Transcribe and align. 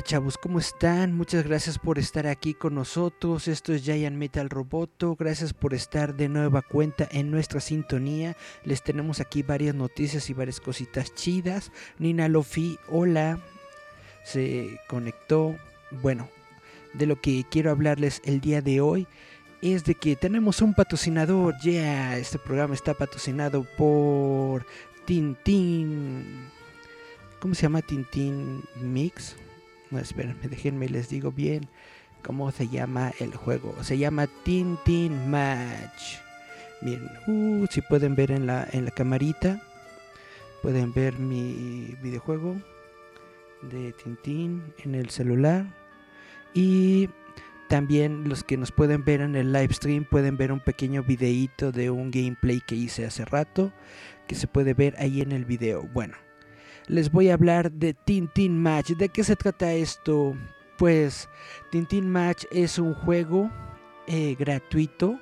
Hola 0.00 0.06
chavos, 0.06 0.38
¿cómo 0.38 0.58
están? 0.58 1.12
Muchas 1.12 1.44
gracias 1.44 1.78
por 1.78 1.98
estar 1.98 2.26
aquí 2.26 2.54
con 2.54 2.74
nosotros. 2.74 3.48
Esto 3.48 3.74
es 3.74 3.82
Giant 3.82 4.16
Metal 4.16 4.48
Roboto. 4.48 5.14
Gracias 5.14 5.52
por 5.52 5.74
estar 5.74 6.14
de 6.14 6.30
nueva 6.30 6.62
cuenta 6.62 7.06
en 7.12 7.30
nuestra 7.30 7.60
sintonía. 7.60 8.34
Les 8.64 8.82
tenemos 8.82 9.20
aquí 9.20 9.42
varias 9.42 9.74
noticias 9.74 10.30
y 10.30 10.32
varias 10.32 10.58
cositas 10.58 11.14
chidas. 11.14 11.70
Nina 11.98 12.28
Lofi, 12.28 12.78
hola. 12.88 13.40
Se 14.24 14.80
conectó. 14.88 15.54
Bueno, 15.90 16.30
de 16.94 17.04
lo 17.04 17.20
que 17.20 17.44
quiero 17.50 17.70
hablarles 17.70 18.22
el 18.24 18.40
día 18.40 18.62
de 18.62 18.80
hoy 18.80 19.06
es 19.60 19.84
de 19.84 19.96
que 19.96 20.16
tenemos 20.16 20.62
un 20.62 20.72
patrocinador. 20.72 21.58
Yeah, 21.60 22.16
este 22.16 22.38
programa 22.38 22.72
está 22.72 22.94
patrocinado 22.94 23.66
por 23.76 24.64
Tintin. 25.04 26.48
¿Cómo 27.38 27.54
se 27.54 27.62
llama 27.62 27.82
Tintin 27.82 28.64
Mix? 28.80 29.36
No, 29.90 29.98
espérenme, 29.98 30.48
déjenme, 30.48 30.88
les 30.88 31.08
digo 31.08 31.32
bien 31.32 31.68
cómo 32.22 32.50
se 32.52 32.68
llama 32.68 33.12
el 33.18 33.34
juego. 33.34 33.74
Se 33.82 33.98
llama 33.98 34.28
Tintin 34.44 35.30
Match. 35.30 36.18
Miren, 36.82 37.08
uh, 37.26 37.66
si 37.70 37.82
pueden 37.82 38.14
ver 38.14 38.30
en 38.30 38.46
la, 38.46 38.66
en 38.72 38.84
la 38.84 38.90
camarita, 38.90 39.60
pueden 40.62 40.92
ver 40.92 41.18
mi 41.18 41.96
videojuego 42.02 42.56
de 43.62 43.92
Tintin 43.92 44.62
en 44.84 44.94
el 44.94 45.10
celular. 45.10 45.66
Y 46.54 47.08
también 47.68 48.28
los 48.28 48.42
que 48.42 48.56
nos 48.56 48.72
pueden 48.72 49.04
ver 49.04 49.20
en 49.20 49.36
el 49.36 49.52
live 49.52 49.72
stream 49.74 50.04
pueden 50.04 50.36
ver 50.36 50.52
un 50.52 50.60
pequeño 50.60 51.02
videíto 51.02 51.70
de 51.72 51.90
un 51.90 52.10
gameplay 52.10 52.60
que 52.60 52.74
hice 52.74 53.06
hace 53.06 53.24
rato 53.24 53.72
que 54.26 54.34
se 54.34 54.46
puede 54.46 54.74
ver 54.74 54.94
ahí 54.98 55.20
en 55.20 55.32
el 55.32 55.44
video. 55.44 55.82
Bueno, 55.92 56.14
les 56.90 57.12
voy 57.12 57.30
a 57.30 57.34
hablar 57.34 57.70
de 57.70 57.94
Tintin 57.94 58.60
Match. 58.60 58.90
¿De 58.90 59.08
qué 59.08 59.22
se 59.22 59.36
trata 59.36 59.72
esto? 59.72 60.36
Pues 60.76 61.28
Tintin 61.70 62.10
Match 62.10 62.44
es 62.50 62.78
un 62.78 62.94
juego 62.94 63.48
eh, 64.08 64.34
gratuito, 64.36 65.20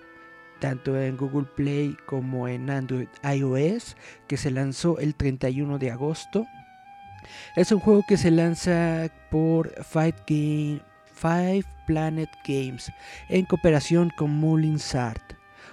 tanto 0.60 0.98
en 0.98 1.19
Google 1.19 1.47
Play 1.56 1.94
como 2.06 2.48
en 2.48 2.70
Android 2.70 3.08
iOS, 3.22 3.97
que 4.27 4.38
se 4.38 4.50
lanzó 4.50 4.98
el 4.98 5.15
31 5.15 5.78
de 5.78 5.91
agosto. 5.91 6.47
Es 7.54 7.70
un 7.70 7.81
juego 7.81 8.03
que 8.09 8.16
se 8.16 8.31
lanza 8.31 9.10
por 9.31 9.70
Five, 9.84 10.14
Game, 10.26 10.81
Five 11.12 11.64
Planet 11.87 12.31
Games 12.47 12.91
en 13.28 13.44
cooperación 13.44 14.10
con 14.16 14.31
Mullins 14.31 14.94
Art 14.94 15.28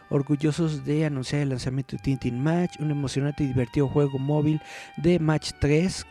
orgullosos 0.10 0.86
de 0.86 1.06
anunciar 1.06 1.42
el 1.42 1.50
lanzamiento 1.50 1.96
de 1.96 2.04
Tintin 2.04 2.42
Match, 2.42 2.80
un 2.80 2.92
emocionante 2.92 3.44
y 3.44 3.48
divertido 3.48 3.88
juego 3.88 4.20
móvil 4.20 4.62
de 4.98 5.20
Match 5.20 5.52
3 5.60 6.06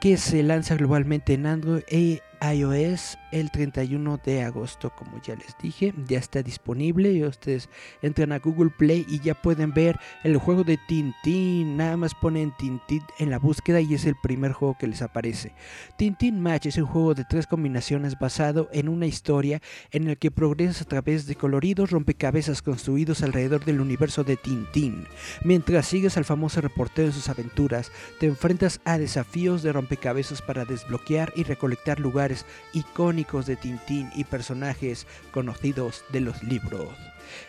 que 0.00 0.16
se 0.16 0.42
lanza 0.42 0.74
globalmente 0.74 1.34
en 1.34 1.46
Android 1.46 1.82
e 1.88 2.20
iOS 2.52 3.18
el 3.32 3.50
31 3.50 4.20
de 4.24 4.42
agosto, 4.42 4.90
como 4.90 5.20
ya 5.20 5.34
les 5.34 5.56
dije, 5.60 5.92
ya 6.06 6.18
está 6.18 6.42
disponible 6.42 7.24
ustedes 7.26 7.68
entran 8.02 8.32
a 8.32 8.38
Google 8.38 8.70
Play 8.70 9.06
y 9.08 9.20
ya 9.20 9.34
pueden 9.34 9.72
ver 9.72 9.98
el 10.22 10.36
juego 10.36 10.64
de 10.64 10.78
Tintin, 10.88 11.76
nada 11.76 11.96
más 11.96 12.14
ponen 12.14 12.52
Tintin 12.56 13.02
en 13.18 13.30
la 13.30 13.38
búsqueda 13.38 13.80
y 13.80 13.94
es 13.94 14.06
el 14.06 14.16
primer 14.22 14.52
juego 14.52 14.76
que 14.78 14.86
les 14.86 15.02
aparece. 15.02 15.52
Tintin 15.96 16.40
Match 16.40 16.66
es 16.66 16.76
un 16.76 16.86
juego 16.86 17.14
de 17.14 17.24
tres 17.24 17.46
combinaciones 17.46 18.18
basado 18.18 18.68
en 18.72 18.88
una 18.88 19.06
historia 19.06 19.60
en 19.90 20.08
el 20.08 20.18
que 20.18 20.30
progresas 20.30 20.82
a 20.82 20.86
través 20.86 21.26
de 21.26 21.36
coloridos 21.36 21.90
rompecabezas 21.90 22.62
construidos 22.62 23.22
alrededor 23.22 23.64
del 23.64 23.80
universo 23.80 24.24
de 24.24 24.36
Tintin. 24.36 25.06
Mientras 25.44 25.86
sigues 25.86 26.16
al 26.16 26.24
famoso 26.24 26.60
reportero 26.60 27.08
en 27.08 27.14
sus 27.14 27.28
aventuras, 27.28 27.90
te 28.20 28.26
enfrentas 28.26 28.80
a 28.84 28.98
desafíos 28.98 29.62
de 29.62 29.72
rompecabezas 29.72 30.42
para 30.42 30.64
desbloquear 30.64 31.32
y 31.36 31.44
recolectar 31.44 32.00
lugares 32.00 32.33
icónicos 32.72 33.46
de 33.46 33.56
Tintín 33.56 34.10
y 34.14 34.24
personajes 34.24 35.06
conocidos 35.32 36.04
de 36.10 36.20
los 36.20 36.42
libros. 36.42 36.88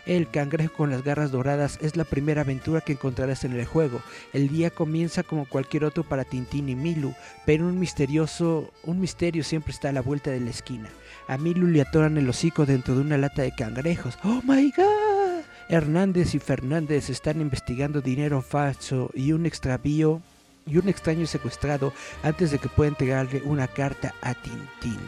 El 0.04 0.28
cangrejo 0.30 0.74
con 0.74 0.90
las 0.90 1.02
garras 1.02 1.30
doradas 1.30 1.78
es 1.80 1.96
la 1.96 2.04
primera 2.04 2.42
aventura 2.42 2.80
que 2.80 2.92
encontrarás 2.92 3.44
en 3.44 3.52
el 3.52 3.66
juego. 3.66 4.00
El 4.32 4.48
día 4.48 4.70
comienza 4.70 5.22
como 5.22 5.46
cualquier 5.46 5.84
otro 5.84 6.04
para 6.04 6.24
Tintín 6.24 6.68
y 6.68 6.74
Milu, 6.74 7.14
pero 7.44 7.66
un 7.66 7.78
misterioso, 7.78 8.72
un 8.84 9.00
misterio 9.00 9.44
siempre 9.44 9.72
está 9.72 9.90
a 9.90 9.92
la 9.92 10.02
vuelta 10.02 10.30
de 10.30 10.40
la 10.40 10.50
esquina. 10.50 10.88
A 11.28 11.38
Milu 11.38 11.66
le 11.66 11.80
atoran 11.82 12.16
el 12.18 12.28
hocico 12.28 12.66
dentro 12.66 12.94
de 12.94 13.00
una 13.00 13.18
lata 13.18 13.42
de 13.42 13.54
cangrejos. 13.54 14.18
¡Oh 14.22 14.40
my 14.44 14.72
god! 14.76 15.42
Hernández 15.68 16.34
y 16.34 16.38
Fernández 16.38 17.10
están 17.10 17.40
investigando 17.40 18.00
dinero 18.00 18.40
falso 18.40 19.10
y 19.14 19.32
un 19.32 19.46
extravío 19.46 20.22
y 20.66 20.78
un 20.78 20.88
extraño 20.88 21.26
secuestrado 21.26 21.92
antes 22.22 22.50
de 22.50 22.58
que 22.58 22.68
pueda 22.68 22.88
entregarle 22.88 23.42
una 23.44 23.68
carta 23.68 24.14
a 24.20 24.34
Tintín. 24.34 24.98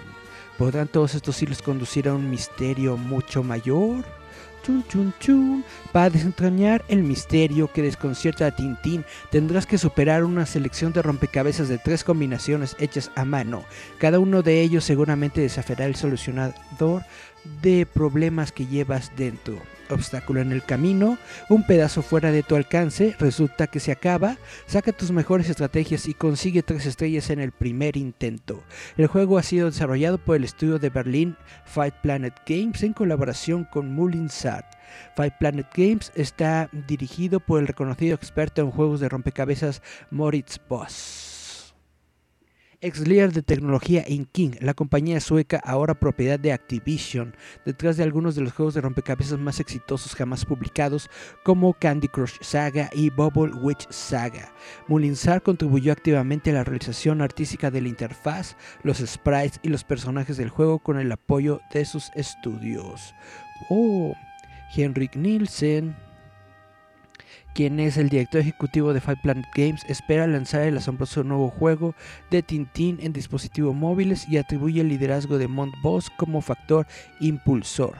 ¿Podrán 0.57 0.89
todos 0.89 1.15
estos 1.15 1.41
hilos 1.43 1.63
conducir 1.63 2.09
a 2.09 2.15
un 2.15 2.31
misterio 2.31 2.97
mucho 2.97 3.43
mayor? 3.43 4.05
Chun, 4.63 4.85
chun, 4.89 5.15
chun. 5.21 5.65
Para 5.93 6.11
desentrañar 6.11 6.85
el 6.89 7.03
misterio 7.03 7.73
que 7.73 7.83
desconcierta 7.83 8.47
a 8.47 8.51
Tintín, 8.51 9.05
tendrás 9.31 9.67
que 9.67 9.79
superar 9.79 10.25
una 10.25 10.47
selección 10.47 10.93
de 10.93 11.03
rompecabezas 11.03 11.69
de 11.69 11.79
tres 11.79 12.03
combinaciones 12.03 12.77
hechas 12.81 13.11
a 13.15 13.25
mano. 13.25 13.65
Cada 13.99 14.19
uno 14.19 14.43
de 14.43 14.61
ellos 14.61 14.85
seguramente 14.85 15.41
desafiará 15.41 15.87
el 15.87 15.95
solucionador 15.95 17.05
de 17.63 17.87
problemas 17.87 18.53
que 18.53 18.67
llevas 18.67 19.13
dentro 19.17 19.59
obstáculo 19.91 20.41
en 20.41 20.53
el 20.53 20.63
camino, 20.63 21.19
un 21.49 21.65
pedazo 21.65 22.03
fuera 22.03 22.31
de 22.31 22.43
tu 22.43 22.57
alcance, 22.57 23.17
resulta 23.19 23.67
que 23.67 23.81
se 23.81 23.93
acaba, 23.93 24.37
saca 24.67 24.93
tus 24.93 25.11
mejores 25.11 25.49
estrategias 25.49 26.07
y 26.07 26.15
consigue 26.15 26.63
tres 26.63 26.87
estrellas 26.87 27.31
en 27.31 27.41
el 27.41 27.53
primer 27.53 27.97
intento. 27.97 28.63
El 28.97 29.07
juego 29.07 29.39
ha 29.39 29.43
sido 29.43 29.67
desarrollado 29.67 30.19
por 30.19 30.37
el 30.37 30.45
estudio 30.45 30.79
de 30.79 30.91
Berlín 30.91 31.37
Five 31.65 31.95
Planet 32.03 32.35
Games 32.47 32.83
en 32.83 32.93
colaboración 32.93 33.65
con 33.65 33.93
Mulinsart. 33.93 34.67
Five 35.17 35.35
Planet 35.39 35.67
Games 35.75 36.13
está 36.15 36.69
dirigido 36.73 37.41
por 37.41 37.61
el 37.61 37.67
reconocido 37.67 38.15
experto 38.15 38.63
en 38.63 38.71
juegos 38.71 39.01
de 39.01 39.09
rompecabezas 39.09 39.83
Moritz 40.11 40.59
Boss 40.69 41.28
ex 42.81 43.07
líder 43.09 43.33
de 43.33 43.43
tecnología 43.43 44.05
en 44.07 44.25
King, 44.25 44.53
la 44.61 44.73
compañía 44.73 45.21
sueca 45.21 45.61
ahora 45.65 45.99
propiedad 45.99 46.39
de 46.39 46.53
Activision, 46.53 47.35
detrás 47.65 47.97
de 47.97 48.05
algunos 48.05 48.37
de 48.37 48.43
los 48.43 48.53
juegos 48.53 48.75
de 48.75 48.81
rompecabezas 48.81 49.39
más 49.39 49.59
exitosos 49.59 50.15
jamás 50.15 50.45
publicados, 50.45 51.11
como 51.43 51.75
Candy 51.75 52.09
Crush 52.09 52.37
Saga 52.41 52.89
y 52.93 53.11
Bubble 53.11 53.53
Witch 53.55 53.91
Saga. 53.91 54.53
Mulinsar 54.87 55.43
contribuyó 55.43 55.93
activamente 55.93 56.51
a 56.51 56.55
la 56.55 56.65
realización 56.65 57.21
artística 57.21 57.71
de 57.71 57.81
la 57.81 57.89
interfaz, 57.89 58.57
los 58.85 58.99
sprites 58.99 59.59
y 59.63 59.69
los 59.69 59.83
personajes 59.83 60.37
del 60.37 60.51
juego 60.51 60.79
con 60.79 60.99
el 60.99 61.11
apoyo 61.11 61.61
de 61.73 61.85
sus 61.85 62.11
estudios. 62.15 63.15
Oh, 63.71 64.15
Henrik 64.77 65.17
Nielsen, 65.17 65.97
quien 67.59 67.81
es 67.81 67.97
el 67.97 68.09
director 68.09 68.41
ejecutivo 68.41 68.95
de 68.95 69.01
Five 69.01 69.19
Planet 69.21 69.47
Games, 69.53 69.85
espera 69.89 70.29
lanzar 70.29 70.63
el 70.63 70.77
asombroso 70.77 71.25
nuevo 71.25 71.51
juego 71.51 71.97
de 72.31 72.45
Tintín 72.45 73.01
en 73.03 73.13
dispositivos 73.13 73.75
móviles 73.75 74.29
y 74.29 74.37
atribuye 74.37 74.81
el 74.81 74.89
liderazgo 74.89 75.39
de 75.39 75.49
Mont 75.49 75.75
Boss 75.83 76.09
como 76.09 76.41
factor 76.41 76.87
impulsor. 77.19 77.97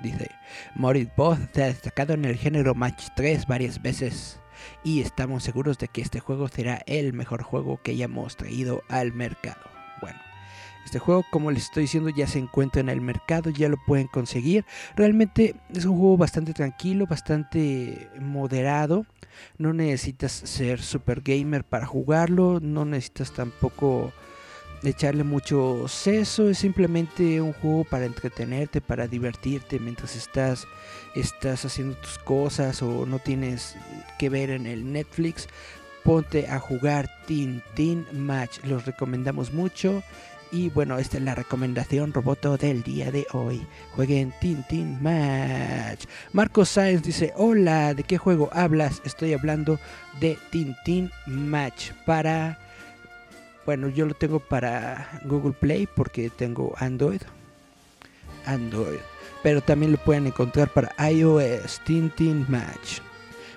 Dice, 0.00 0.30
Moritz 0.76 1.10
Boss 1.16 1.40
se 1.52 1.64
ha 1.64 1.66
destacado 1.66 2.14
en 2.14 2.24
el 2.24 2.36
género 2.36 2.76
Match 2.76 3.08
3 3.16 3.48
varias 3.48 3.82
veces 3.82 4.38
y 4.84 5.00
estamos 5.00 5.42
seguros 5.42 5.76
de 5.78 5.88
que 5.88 6.00
este 6.00 6.20
juego 6.20 6.46
será 6.46 6.80
el 6.86 7.14
mejor 7.14 7.42
juego 7.42 7.80
que 7.82 7.90
hayamos 7.90 8.36
traído 8.36 8.84
al 8.88 9.12
mercado. 9.12 9.60
Bueno, 10.02 10.20
Este 10.84 10.98
juego, 10.98 11.24
como 11.30 11.50
les 11.50 11.64
estoy 11.64 11.84
diciendo, 11.84 12.10
ya 12.10 12.26
se 12.26 12.38
encuentra 12.38 12.80
en 12.80 12.88
el 12.88 13.00
mercado, 13.00 13.50
ya 13.50 13.68
lo 13.68 13.76
pueden 13.86 14.06
conseguir. 14.06 14.64
Realmente 14.96 15.56
es 15.74 15.84
un 15.84 15.98
juego 15.98 16.16
bastante 16.16 16.52
tranquilo, 16.52 17.06
bastante 17.06 18.08
moderado. 18.20 19.06
No 19.58 19.72
necesitas 19.72 20.32
ser 20.32 20.80
super 20.80 21.22
gamer 21.22 21.64
para 21.64 21.86
jugarlo, 21.86 22.60
no 22.60 22.84
necesitas 22.84 23.32
tampoco 23.32 24.12
echarle 24.88 25.24
mucho 25.24 25.88
seso, 25.88 26.50
es 26.50 26.58
simplemente 26.58 27.40
un 27.40 27.52
juego 27.52 27.84
para 27.84 28.06
entretenerte, 28.06 28.80
para 28.80 29.06
divertirte 29.06 29.78
mientras 29.78 30.14
estás, 30.16 30.66
estás 31.14 31.64
haciendo 31.64 31.96
tus 31.96 32.18
cosas 32.18 32.82
o 32.82 33.06
no 33.06 33.18
tienes 33.18 33.76
que 34.18 34.28
ver 34.28 34.50
en 34.50 34.66
el 34.66 34.92
Netflix. 34.92 35.48
Ponte 36.02 36.48
a 36.48 36.60
jugar 36.60 37.08
Tintin 37.26 38.06
Match, 38.12 38.58
los 38.64 38.84
recomendamos 38.84 39.54
mucho. 39.54 40.02
Y 40.52 40.70
bueno, 40.70 40.98
esta 40.98 41.16
es 41.16 41.22
la 41.22 41.34
recomendación 41.34 42.12
roboto 42.12 42.56
del 42.56 42.82
día 42.82 43.10
de 43.10 43.26
hoy. 43.32 43.66
Jueguen 43.92 44.32
Tintin 44.40 45.02
Match. 45.02 46.04
Marco 46.32 46.64
Sáenz 46.64 47.02
dice, 47.02 47.32
hola, 47.36 47.94
¿de 47.94 48.04
qué 48.04 48.18
juego 48.18 48.50
hablas? 48.52 49.02
Estoy 49.04 49.32
hablando 49.32 49.78
de 50.20 50.38
Tintin 50.50 51.10
Match 51.26 51.90
para 52.06 52.58
bueno, 53.66 53.88
yo 53.88 54.04
lo 54.06 54.14
tengo 54.14 54.40
para 54.40 55.20
Google 55.24 55.54
Play 55.54 55.86
porque 55.86 56.30
tengo 56.30 56.74
Android. 56.78 57.22
Android. 58.44 58.98
Pero 59.42 59.62
también 59.62 59.92
lo 59.92 59.98
pueden 59.98 60.26
encontrar 60.26 60.68
para 60.68 60.94
iOS, 61.10 61.80
Tintin 61.84 62.44
Match. 62.48 63.00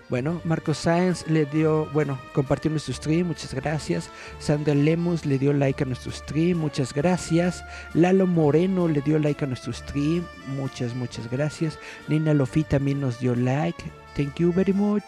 Bueno, 0.09 0.41
Marcos 0.45 0.77
Sáenz 0.77 1.27
le 1.27 1.45
dio, 1.45 1.87
bueno, 1.87 2.17
compartió 2.33 2.71
nuestro 2.71 2.93
stream, 2.93 3.27
muchas 3.27 3.53
gracias. 3.53 4.09
Sandra 4.39 4.73
Lemus 4.73 5.25
le 5.25 5.37
dio 5.37 5.51
like 5.51 5.83
a 5.83 5.85
nuestro 5.85 6.11
stream, 6.11 6.57
muchas 6.57 6.93
gracias. 6.93 7.63
Lalo 7.93 8.25
Moreno 8.25 8.87
le 8.87 9.01
dio 9.01 9.19
like 9.19 9.43
a 9.43 9.47
nuestro 9.47 9.73
stream, 9.73 10.23
muchas, 10.55 10.95
muchas 10.95 11.29
gracias. 11.29 11.77
Nina 12.07 12.33
Lofi 12.33 12.63
también 12.63 13.01
nos 13.01 13.19
dio 13.19 13.35
like, 13.35 13.83
thank 14.15 14.35
you 14.35 14.53
very 14.53 14.71
much. 14.73 15.03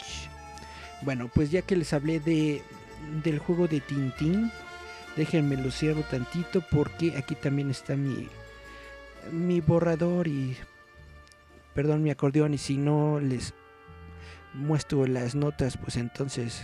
Bueno, 1.00 1.30
pues 1.34 1.50
ya 1.50 1.62
que 1.62 1.76
les 1.76 1.94
hablé 1.94 2.20
de, 2.20 2.62
del 3.24 3.38
juego 3.38 3.66
de 3.68 3.80
Tintin, 3.80 4.52
Déjenme 5.16 5.56
lo 5.56 5.70
cierro 5.70 6.02
tantito 6.02 6.62
porque 6.70 7.16
aquí 7.16 7.34
también 7.34 7.70
está 7.70 7.96
mi, 7.96 8.28
mi 9.32 9.60
borrador 9.60 10.28
y, 10.28 10.56
perdón, 11.74 12.02
mi 12.02 12.10
acordeón. 12.10 12.54
Y 12.54 12.58
si 12.58 12.76
no 12.76 13.18
les 13.20 13.52
muestro 14.54 15.06
las 15.06 15.34
notas, 15.34 15.76
pues 15.76 15.96
entonces, 15.96 16.62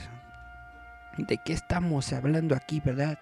¿de 1.17 1.39
qué 1.45 1.53
estamos 1.53 2.13
hablando 2.13 2.55
aquí, 2.55 2.81
verdad? 2.85 3.19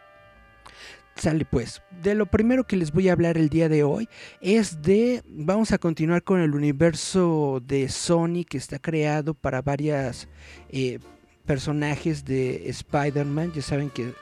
Sale 1.17 1.45
pues, 1.45 1.81
de 2.03 2.17
lo 2.17 2.27
primero 2.27 2.65
que 2.65 2.77
les 2.77 2.91
voy 2.91 3.09
a 3.09 3.13
hablar 3.13 3.39
el 3.39 3.49
día 3.49 3.69
de 3.69 3.85
hoy 3.85 4.09
es 4.41 4.83
de, 4.83 5.23
vamos 5.27 5.71
a 5.71 5.79
continuar 5.79 6.25
con 6.25 6.41
el 6.41 6.55
universo 6.55 7.63
de 7.65 7.89
Sony 7.89 8.45
que 8.49 8.59
está 8.59 8.81
creado 8.81 9.33
para 9.33 9.63
varias 9.63 10.29
eh, 10.71 10.99
personajes 11.47 12.25
de 12.25 12.69
Spider-Man. 12.69 13.53
Ya 13.55 13.63
saben 13.63 13.91
que 13.91 14.13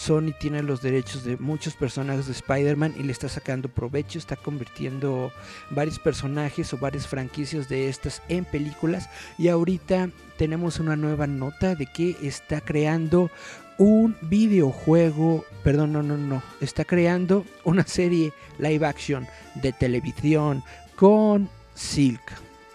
Sony 0.00 0.32
tiene 0.32 0.62
los 0.62 0.80
derechos 0.80 1.24
de 1.24 1.36
muchos 1.36 1.74
personajes 1.74 2.24
de 2.24 2.32
Spider-Man 2.32 2.94
y 2.98 3.02
le 3.02 3.12
está 3.12 3.28
sacando 3.28 3.68
provecho, 3.68 4.18
está 4.18 4.34
convirtiendo 4.34 5.30
varios 5.68 5.98
personajes 5.98 6.72
o 6.72 6.78
varias 6.78 7.06
franquicias 7.06 7.68
de 7.68 7.90
estas 7.90 8.22
en 8.30 8.46
películas 8.46 9.10
y 9.36 9.48
ahorita 9.48 10.08
tenemos 10.38 10.80
una 10.80 10.96
nueva 10.96 11.26
nota 11.26 11.74
de 11.74 11.84
que 11.84 12.16
está 12.22 12.62
creando 12.62 13.30
un 13.76 14.16
videojuego, 14.22 15.44
perdón, 15.62 15.92
no, 15.92 16.02
no, 16.02 16.16
no, 16.16 16.42
está 16.62 16.86
creando 16.86 17.44
una 17.64 17.86
serie 17.86 18.32
live 18.58 18.86
action 18.86 19.26
de 19.56 19.72
televisión 19.72 20.64
con 20.96 21.50
Silk. 21.74 22.22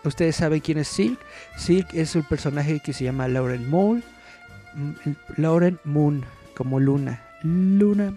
Ustedes 0.03 0.35
saben 0.35 0.59
quién 0.59 0.77
es 0.77 0.89
Silk. 0.89 1.19
Silk 1.57 1.91
es 1.95 2.15
un 2.15 2.23
personaje 2.23 2.79
que 2.81 2.93
se 2.93 3.03
llama 3.03 3.27
Lauren 3.27 3.67
Moon. 3.67 4.03
Lauren 5.37 5.79
Moon 5.85 6.23
como 6.55 6.79
luna. 6.79 7.21
Luna. 7.43 8.13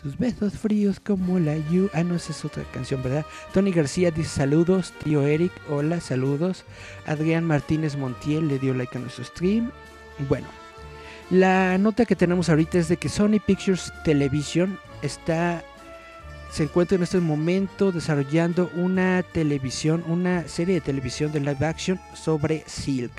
Tus 0.00 0.18
besos 0.18 0.54
fríos 0.54 1.00
como 1.00 1.38
la 1.38 1.56
lluvia. 1.56 1.90
Ah, 1.94 2.02
no, 2.02 2.16
esa 2.16 2.32
es 2.32 2.44
otra 2.44 2.64
canción, 2.72 3.02
¿verdad? 3.02 3.24
Tony 3.52 3.70
García 3.70 4.10
dice 4.10 4.30
saludos. 4.30 4.92
Tío 5.04 5.22
Eric, 5.26 5.52
hola, 5.68 6.00
saludos. 6.00 6.64
Adrián 7.06 7.44
Martínez 7.44 7.96
Montiel 7.96 8.48
le 8.48 8.58
dio 8.58 8.74
like 8.74 8.96
a 8.96 9.00
nuestro 9.00 9.24
stream. 9.24 9.70
Bueno, 10.28 10.48
la 11.30 11.78
nota 11.78 12.04
que 12.04 12.16
tenemos 12.16 12.48
ahorita 12.48 12.78
es 12.78 12.88
de 12.88 12.96
que 12.96 13.08
Sony 13.08 13.38
Pictures 13.44 13.92
Television 14.04 14.78
está 15.02 15.64
se 16.52 16.64
encuentra 16.64 16.96
en 16.96 17.02
este 17.02 17.18
momento 17.18 17.92
desarrollando 17.92 18.70
una 18.74 19.22
televisión, 19.22 20.04
una 20.06 20.46
serie 20.48 20.74
de 20.74 20.80
televisión 20.82 21.32
de 21.32 21.40
live 21.40 21.64
action 21.64 21.98
sobre 22.12 22.62
Silk, 22.66 23.10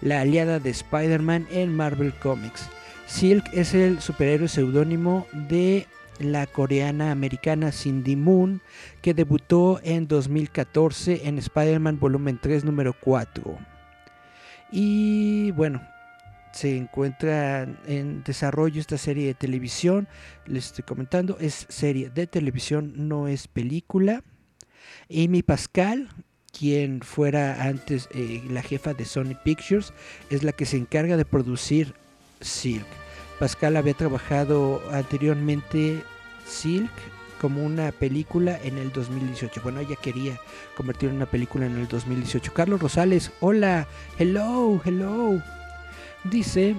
la 0.00 0.20
aliada 0.22 0.58
de 0.58 0.70
Spider-Man 0.70 1.46
en 1.52 1.76
Marvel 1.76 2.12
Comics. 2.14 2.68
Silk 3.12 3.44
es 3.52 3.74
el 3.74 4.00
superhéroe 4.00 4.48
seudónimo 4.48 5.26
de 5.32 5.86
la 6.18 6.46
coreana 6.46 7.12
americana 7.12 7.70
Cindy 7.70 8.16
Moon, 8.16 8.62
que 9.02 9.12
debutó 9.12 9.80
en 9.84 10.08
2014 10.08 11.28
en 11.28 11.36
Spider-Man 11.36 12.00
Volumen 12.00 12.38
3, 12.40 12.64
número 12.64 12.96
4. 12.98 13.58
Y 14.72 15.50
bueno, 15.52 15.86
se 16.52 16.74
encuentra 16.74 17.68
en 17.86 18.24
desarrollo 18.24 18.80
esta 18.80 18.96
serie 18.96 19.26
de 19.26 19.34
televisión. 19.34 20.08
Les 20.46 20.66
estoy 20.66 20.84
comentando, 20.84 21.36
es 21.38 21.66
serie 21.68 22.08
de 22.08 22.26
televisión, 22.26 22.94
no 22.96 23.28
es 23.28 23.46
película. 23.46 24.24
Amy 25.10 25.42
Pascal, 25.42 26.08
quien 26.50 27.02
fuera 27.02 27.62
antes 27.62 28.08
eh, 28.14 28.42
la 28.48 28.62
jefa 28.62 28.94
de 28.94 29.04
Sony 29.04 29.36
Pictures, 29.44 29.92
es 30.30 30.42
la 30.42 30.52
que 30.52 30.64
se 30.64 30.78
encarga 30.78 31.18
de 31.18 31.26
producir 31.26 31.94
Silk. 32.40 33.01
Pascal 33.42 33.76
había 33.76 33.94
trabajado 33.94 34.80
anteriormente 34.92 36.04
Silk 36.46 36.92
como 37.40 37.64
una 37.64 37.90
película 37.90 38.56
en 38.62 38.78
el 38.78 38.92
2018. 38.92 39.60
Bueno, 39.64 39.80
ella 39.80 39.96
quería 40.00 40.38
convertir 40.76 41.08
en 41.08 41.16
una 41.16 41.26
película 41.26 41.66
en 41.66 41.76
el 41.76 41.88
2018. 41.88 42.54
Carlos 42.54 42.80
Rosales, 42.80 43.32
hola, 43.40 43.88
hello, 44.16 44.80
hello. 44.84 45.42
Dice, 46.22 46.76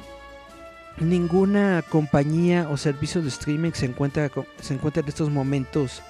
ninguna 1.02 1.84
compañía 1.90 2.70
o 2.70 2.78
servicio 2.78 3.22
de 3.22 3.28
streaming 3.28 3.72
se 3.74 3.88
encuentra, 3.88 4.32
se 4.62 4.74
encuentra 4.74 5.02
en 5.02 5.10
estos 5.10 5.30
momentos 5.30 6.02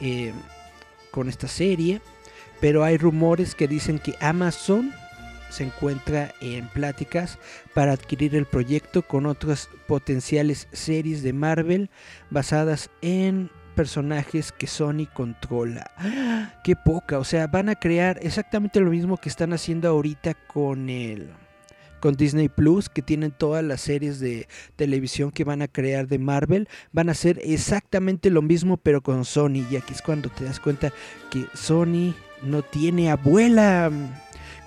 eh, 0.00 0.32
con 1.10 1.28
esta 1.28 1.46
serie, 1.46 2.00
pero 2.58 2.84
hay 2.84 2.96
rumores 2.96 3.54
que 3.54 3.68
dicen 3.68 3.98
que 3.98 4.14
Amazon 4.22 4.94
se 5.50 5.64
encuentra 5.64 6.32
en 6.40 6.68
pláticas 6.68 7.38
para 7.74 7.92
adquirir 7.92 8.34
el 8.34 8.46
proyecto 8.46 9.02
con 9.02 9.26
otras 9.26 9.68
potenciales 9.86 10.68
series 10.72 11.22
de 11.22 11.32
Marvel 11.32 11.90
basadas 12.30 12.90
en 13.02 13.50
personajes 13.74 14.52
que 14.52 14.66
Sony 14.66 15.06
controla. 15.12 15.90
¡Qué 16.64 16.76
poca! 16.76 17.18
O 17.18 17.24
sea, 17.24 17.46
van 17.46 17.68
a 17.68 17.74
crear 17.74 18.18
exactamente 18.22 18.80
lo 18.80 18.90
mismo 18.90 19.16
que 19.16 19.28
están 19.28 19.52
haciendo 19.52 19.88
ahorita 19.88 20.34
con 20.34 20.88
el 20.88 21.30
con 22.00 22.14
Disney 22.14 22.48
Plus, 22.48 22.88
que 22.88 23.02
tienen 23.02 23.30
todas 23.30 23.62
las 23.62 23.82
series 23.82 24.20
de 24.20 24.48
televisión 24.76 25.30
que 25.30 25.44
van 25.44 25.62
a 25.62 25.68
crear 25.68 26.08
de 26.08 26.18
Marvel, 26.18 26.68
van 26.92 27.10
a 27.10 27.12
hacer 27.12 27.38
exactamente 27.44 28.30
lo 28.30 28.42
mismo 28.42 28.78
pero 28.78 29.02
con 29.02 29.24
Sony. 29.24 29.66
Y 29.70 29.76
aquí 29.76 29.92
es 29.92 30.02
cuando 30.02 30.30
te 30.30 30.44
das 30.44 30.58
cuenta 30.58 30.92
que 31.30 31.46
Sony 31.54 32.14
no 32.42 32.62
tiene 32.62 33.10
abuela. 33.10 33.90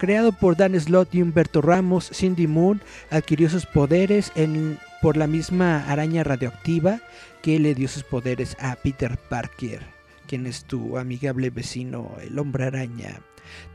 Creado 0.04 0.34
por 0.34 0.58
Dan 0.58 0.78
Slott 0.78 1.16
y 1.16 1.22
Humberto 1.22 1.62
Ramos, 1.62 2.12
Cindy 2.14 2.46
Moon 2.46 2.82
adquirió 3.10 3.50
sus 3.50 3.66
poderes 3.66 4.34
por 5.02 5.16
la 5.16 5.28
misma 5.28 5.90
araña 5.90 6.26
radioactiva 6.26 7.00
que 7.42 7.58
le 7.58 7.74
dio 7.74 7.88
sus 7.88 8.04
poderes 8.04 8.58
a 8.60 8.76
Peter 8.76 9.18
Parker, 9.30 9.80
quien 10.28 10.46
es 10.46 10.66
tu 10.66 10.98
amigable 10.98 11.52
vecino, 11.52 12.18
el 12.22 12.38
hombre 12.38 12.66
araña. 12.66 13.22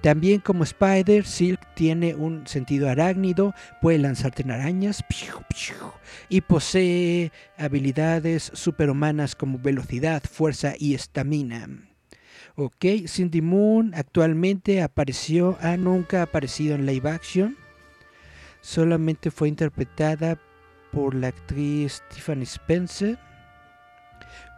También 0.03 0.41
como 0.41 0.65
Spider, 0.65 1.25
Silk 1.25 1.67
tiene 1.75 2.15
un 2.15 2.47
sentido 2.47 2.91
arácnido, 2.91 3.55
puede 3.81 3.97
lanzarte 3.97 4.43
en 4.43 4.51
arañas 4.51 5.03
y 6.29 6.43
posee 6.43 7.33
habilidades 7.57 8.51
superhumanas 8.53 9.35
como 9.35 9.59
velocidad, 9.59 10.23
fuerza 10.31 10.75
y 10.79 10.93
estamina. 10.93 11.89
Ok, 12.61 12.87
Cindy 13.07 13.41
Moon 13.41 13.93
actualmente 13.95 14.83
apareció, 14.83 15.57
ah, 15.61 15.77
nunca 15.77 16.19
ha 16.19 16.23
aparecido 16.25 16.75
en 16.75 16.87
live 16.87 17.09
action. 17.09 17.57
Solamente 18.63 19.31
fue 19.31 19.47
interpretada 19.47 20.41
por 20.91 21.15
la 21.15 21.29
actriz 21.29 22.03
Tiffany 22.13 22.43
Spencer 22.43 23.17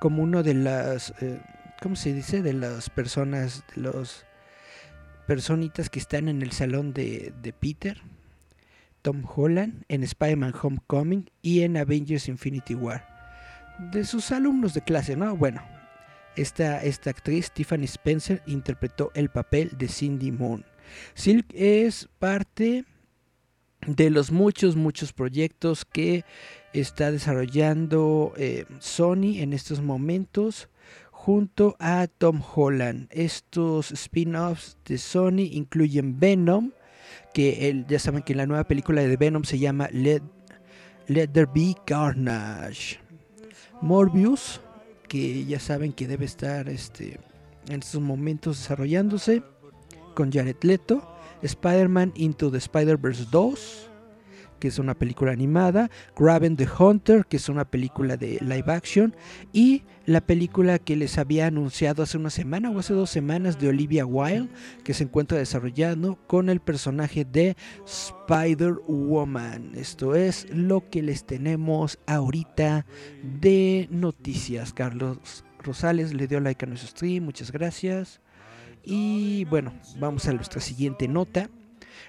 como 0.00 0.22
uno 0.22 0.42
de 0.42 0.54
las, 0.54 1.12
eh, 1.20 1.42
¿cómo 1.82 1.94
se 1.94 2.14
dice? 2.14 2.40
De 2.40 2.54
las 2.54 2.88
personas, 2.88 3.64
de 3.76 3.82
los 3.82 4.24
personitas 5.26 5.90
que 5.90 5.98
están 5.98 6.28
en 6.28 6.40
el 6.40 6.52
salón 6.52 6.94
de, 6.94 7.34
de 7.42 7.52
Peter, 7.52 8.00
Tom 9.02 9.24
Holland, 9.26 9.84
en 9.88 10.04
Spider-Man 10.04 10.54
Homecoming 10.58 11.30
y 11.42 11.64
en 11.64 11.76
Avengers 11.76 12.28
Infinity 12.28 12.74
War. 12.74 13.06
de 13.92 14.06
sus 14.06 14.32
alumnos 14.32 14.72
de 14.72 14.80
clase, 14.80 15.16
¿no? 15.16 15.36
Bueno, 15.36 15.60
esta, 16.40 16.82
esta 16.82 17.10
actriz, 17.10 17.50
Tiffany 17.52 17.84
Spencer, 17.84 18.42
interpretó 18.46 19.10
el 19.14 19.30
papel 19.30 19.70
de 19.78 19.88
Cindy 19.88 20.32
Moon. 20.32 20.64
Silk 21.14 21.46
es 21.54 22.08
parte 22.18 22.84
de 23.86 24.10
los 24.10 24.30
muchos, 24.30 24.76
muchos 24.76 25.12
proyectos 25.12 25.84
que 25.84 26.24
está 26.72 27.10
desarrollando 27.10 28.32
eh, 28.36 28.64
Sony 28.78 29.38
en 29.38 29.52
estos 29.52 29.80
momentos 29.80 30.68
junto 31.10 31.76
a 31.78 32.06
Tom 32.06 32.42
Holland. 32.54 33.08
Estos 33.10 33.92
spin-offs 33.92 34.78
de 34.84 34.98
Sony 34.98 35.48
incluyen 35.52 36.18
Venom, 36.18 36.72
que 37.34 37.84
ya 37.88 37.98
saben 37.98 38.22
que 38.22 38.34
la 38.34 38.46
nueva 38.46 38.64
película 38.64 39.02
de 39.02 39.16
Venom 39.16 39.44
se 39.44 39.58
llama 39.58 39.88
Let, 39.92 40.22
Let 41.06 41.28
There 41.28 41.48
Be 41.52 41.74
Carnage. 41.86 42.98
Morbius, 43.82 44.60
que 45.10 45.44
ya 45.44 45.58
saben 45.58 45.92
que 45.92 46.06
debe 46.06 46.24
estar 46.24 46.68
este, 46.68 47.18
en 47.68 47.80
estos 47.80 48.00
momentos 48.00 48.58
desarrollándose 48.58 49.42
con 50.14 50.30
Jared 50.30 50.62
Leto. 50.62 51.02
Spider-Man 51.42 52.12
Into 52.14 52.48
the 52.48 52.58
Spider-Verse 52.58 53.26
2, 53.28 53.89
que 54.60 54.68
es 54.68 54.78
una 54.78 54.94
película 54.94 55.32
animada, 55.32 55.90
Graven 56.16 56.56
the 56.56 56.68
Hunter, 56.78 57.26
que 57.26 57.38
es 57.38 57.48
una 57.48 57.64
película 57.64 58.16
de 58.16 58.38
live 58.40 58.72
action, 58.72 59.16
y 59.52 59.82
la 60.06 60.20
película 60.20 60.78
que 60.78 60.94
les 60.96 61.18
había 61.18 61.46
anunciado 61.46 62.02
hace 62.02 62.16
una 62.18 62.30
semana 62.30 62.70
o 62.70 62.78
hace 62.78 62.94
dos 62.94 63.10
semanas 63.10 63.58
de 63.58 63.68
Olivia 63.68 64.06
Wilde, 64.06 64.50
que 64.84 64.94
se 64.94 65.04
encuentra 65.04 65.38
desarrollando 65.38 66.16
con 66.26 66.48
el 66.48 66.60
personaje 66.60 67.24
de 67.24 67.56
Spider-Woman. 67.86 69.72
Esto 69.74 70.14
es 70.14 70.46
lo 70.54 70.88
que 70.88 71.02
les 71.02 71.24
tenemos 71.24 71.98
ahorita 72.06 72.86
de 73.40 73.88
noticias. 73.90 74.72
Carlos 74.72 75.44
Rosales 75.58 76.14
le 76.14 76.26
dio 76.26 76.40
like 76.40 76.64
a 76.64 76.68
nuestro 76.68 76.90
stream, 76.90 77.24
muchas 77.24 77.50
gracias. 77.50 78.20
Y 78.82 79.44
bueno, 79.46 79.74
vamos 79.98 80.26
a 80.26 80.32
nuestra 80.32 80.60
siguiente 80.60 81.06
nota 81.08 81.50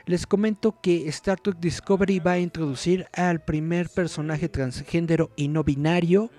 les 0.05 0.25
comento 0.25 0.79
que 0.81 1.07
Star 1.09 1.39
Trek 1.39 1.57
Discovery 1.59 2.19
va 2.19 2.33
a 2.33 2.39
introducir 2.39 3.07
al 3.13 3.43
primer 3.43 3.89
personaje 3.89 4.49
transgénero 4.49 5.31
y 5.35 5.47
no 5.47 5.63
binario 5.63 6.31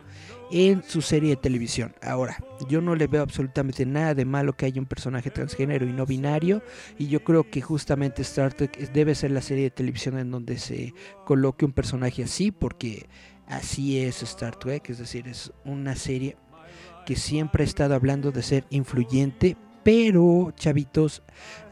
en 0.53 0.83
su 0.83 1.01
serie 1.01 1.31
de 1.31 1.37
televisión. 1.37 1.95
Ahora, 2.03 2.37
yo 2.69 2.83
no 2.83 2.95
le 2.95 3.07
veo 3.07 3.23
absolutamente 3.23 3.87
nada 3.87 4.15
de 4.15 4.27
malo 4.27 4.53
que 4.53 4.67
haya 4.67 4.81
un 4.81 4.87
personaje 4.87 5.31
transgénero 5.31 5.87
y 5.87 5.93
no 5.93 6.05
binario 6.05 6.63
y 6.99 7.09
yo 7.09 7.25
creo 7.25 7.51
que 7.51 7.63
justamente 7.63 8.21
Star 8.23 8.53
Trek 8.53 8.77
debe 8.93 9.15
ser 9.15 9.31
la 9.31 9.41
serie 9.41 9.65
de 9.65 9.71
televisión 9.71 10.19
en 10.19 10.31
donde 10.31 10.59
se 10.59 10.93
coloque 11.25 11.65
un 11.65 11.73
personaje 11.73 12.23
así 12.23 12.51
porque 12.51 13.09
así 13.47 13.99
es 13.99 14.23
Star 14.23 14.57
Trek, 14.57 14.91
es 14.91 14.99
decir, 14.99 15.27
es 15.27 15.53
una 15.65 15.97
serie 15.97 16.37
que 17.07 17.17
siempre 17.17 17.65
ha 17.65 17.67
estado 17.67 17.95
hablando 17.95 18.31
de 18.31 18.43
ser 18.43 18.65
influyente, 18.71 19.57
pero, 19.83 20.53
chavitos, 20.57 21.23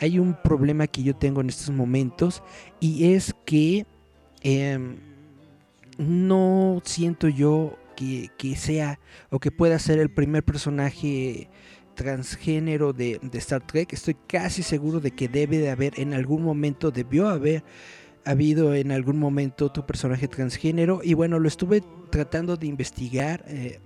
hay 0.01 0.19
un 0.19 0.35
problema 0.35 0.87
que 0.87 1.03
yo 1.03 1.15
tengo 1.15 1.41
en 1.41 1.49
estos 1.49 1.71
momentos 1.71 2.43
y 2.81 3.13
es 3.13 3.35
que 3.45 3.87
em, 4.43 4.97
no 5.99 6.81
siento 6.85 7.29
yo 7.29 7.77
que, 7.97 8.57
sea 8.57 8.99
o 9.29 9.39
que 9.39 9.51
pueda 9.51 9.79
ser 9.79 9.99
el 9.99 10.11
primer 10.11 10.43
personaje 10.43 11.51
transgénero 11.95 12.93
de, 12.95 13.21
de, 13.23 13.39
Star 13.39 13.67
Trek. 13.67 13.93
Estoy 13.93 14.17
casi 14.27 14.63
seguro 14.63 15.01
de 15.01 15.11
que 15.11 15.29
debe 15.29 15.59
de 15.59 15.71
haber 15.71 16.01
en 16.01 16.15
algún 16.15 16.43
momento, 16.43 16.91
debió 16.91 17.29
haber 17.29 17.63
habido 18.25 18.75
en 18.75 18.93
algún 18.93 19.19
momento 19.19 19.71
tu 19.71 19.85
personaje 19.85 20.29
transgénero. 20.29 21.01
Y 21.03 21.15
bueno, 21.15 21.39
lo 21.39 21.49
estuve 21.49 21.83
tratando 22.11 22.57
de 22.57 22.67
investigar. 22.67 23.45
Eh, 23.49 23.81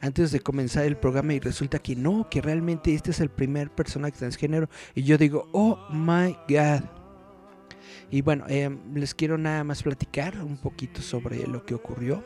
antes 0.00 0.32
de 0.32 0.40
comenzar 0.40 0.84
el 0.84 0.96
programa 0.96 1.34
y 1.34 1.40
resulta 1.40 1.78
que 1.78 1.94
no, 1.94 2.28
que 2.30 2.40
realmente 2.40 2.94
este 2.94 3.10
es 3.10 3.20
el 3.20 3.30
primer 3.30 3.70
personaje 3.70 4.18
transgénero. 4.18 4.68
Y 4.94 5.02
yo 5.02 5.18
digo, 5.18 5.48
oh 5.52 5.78
my 5.90 6.36
god. 6.48 6.84
Y 8.10 8.22
bueno, 8.22 8.44
em, 8.48 8.78
les 8.94 9.14
quiero 9.14 9.38
nada 9.38 9.62
más 9.62 9.82
platicar 9.82 10.42
un 10.42 10.56
poquito 10.56 11.00
sobre 11.02 11.46
lo 11.46 11.64
que 11.64 11.74
ocurrió. 11.74 12.24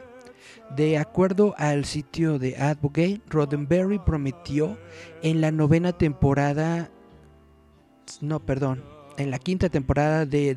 De 0.77 0.99
acuerdo 0.99 1.55
al 1.59 1.85
sitio 1.85 2.39
de 2.39 2.57
Advocate, 2.57 3.21
Roddenberry 3.29 3.99
prometió 3.99 4.79
en 5.23 5.41
la 5.41 5.51
novena 5.51 5.93
temporada, 5.93 6.91
no, 8.21 8.41
perdón, 8.41 8.85
en 9.17 9.31
la 9.31 9.39
quinta 9.39 9.69
temporada 9.69 10.27
de, 10.27 10.55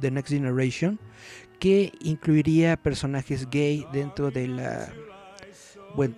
The 0.00 0.10
Next 0.10 0.32
Generation, 0.32 0.98
que 1.58 1.92
incluiría 2.00 2.76
personajes 2.76 3.48
gay 3.50 3.86
dentro 3.92 4.30
de 4.30 4.48
la 4.48 4.92
bueno, 5.94 6.14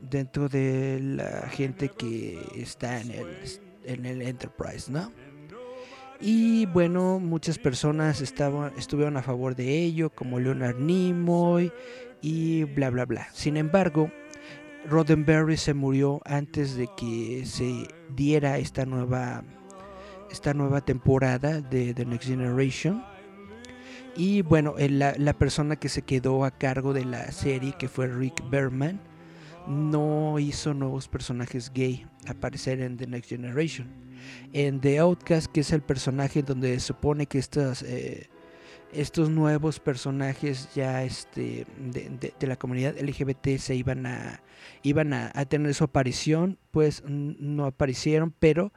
dentro 0.00 0.48
de 0.48 1.00
la 1.00 1.48
gente 1.48 1.88
que 1.88 2.38
está 2.54 3.00
en 3.00 3.10
el, 3.10 3.26
en 3.84 4.06
el 4.06 4.22
Enterprise, 4.22 4.90
¿no? 4.90 5.12
Y 6.20 6.66
bueno, 6.66 7.20
muchas 7.20 7.58
personas 7.58 8.20
estaban, 8.20 8.72
estuvieron 8.78 9.16
a 9.16 9.22
favor 9.22 9.54
de 9.54 9.82
ello, 9.82 10.10
como 10.10 10.40
Leonard 10.40 10.78
Nimoy 10.78 11.70
y 12.22 12.64
bla 12.64 12.90
bla 12.90 13.04
bla. 13.04 13.28
Sin 13.34 13.56
embargo, 13.56 14.10
Roddenberry 14.88 15.56
se 15.56 15.74
murió 15.74 16.20
antes 16.24 16.76
de 16.76 16.88
que 16.96 17.44
se 17.44 17.88
diera 18.14 18.58
esta 18.58 18.86
nueva 18.86 19.44
esta 20.30 20.54
nueva 20.54 20.80
temporada 20.80 21.60
de 21.60 21.94
The 21.94 22.04
Next 22.04 22.28
Generation 22.28 23.02
y 24.16 24.42
bueno, 24.42 24.74
la, 24.78 25.14
la, 25.16 25.32
persona 25.34 25.76
que 25.76 25.88
se 25.88 26.02
quedó 26.02 26.44
a 26.44 26.50
cargo 26.50 26.92
de 26.92 27.04
la 27.04 27.30
serie, 27.32 27.74
que 27.78 27.88
fue 27.88 28.06
Rick 28.06 28.48
Berman, 28.50 29.00
no 29.66 30.38
hizo 30.38 30.74
nuevos 30.74 31.08
personajes 31.08 31.72
gay 31.72 32.06
aparecer 32.26 32.80
en 32.80 32.96
The 32.96 33.06
Next 33.06 33.30
Generation. 33.30 33.88
En 34.52 34.80
The 34.80 34.98
Outcast, 34.98 35.46
que 35.52 35.60
es 35.60 35.72
el 35.72 35.82
personaje 35.82 36.42
donde 36.42 36.74
se 36.74 36.86
supone 36.86 37.26
que 37.26 37.38
estos, 37.38 37.82
eh, 37.82 38.28
estos 38.92 39.30
nuevos 39.30 39.80
personajes 39.80 40.68
ya 40.74 41.02
este, 41.04 41.66
de, 41.78 42.46
la 42.46 42.56
comunidad 42.56 42.96
LGBT 42.98 43.58
se 43.58 43.74
iban 43.74 44.06
a, 44.06 44.42
iban 44.82 45.12
a, 45.12 45.32
tener 45.46 45.74
su 45.74 45.84
aparición, 45.84 46.58
pues 46.70 47.02
no 47.06 47.66
aparecieron, 47.66 48.32
pero 48.38 48.72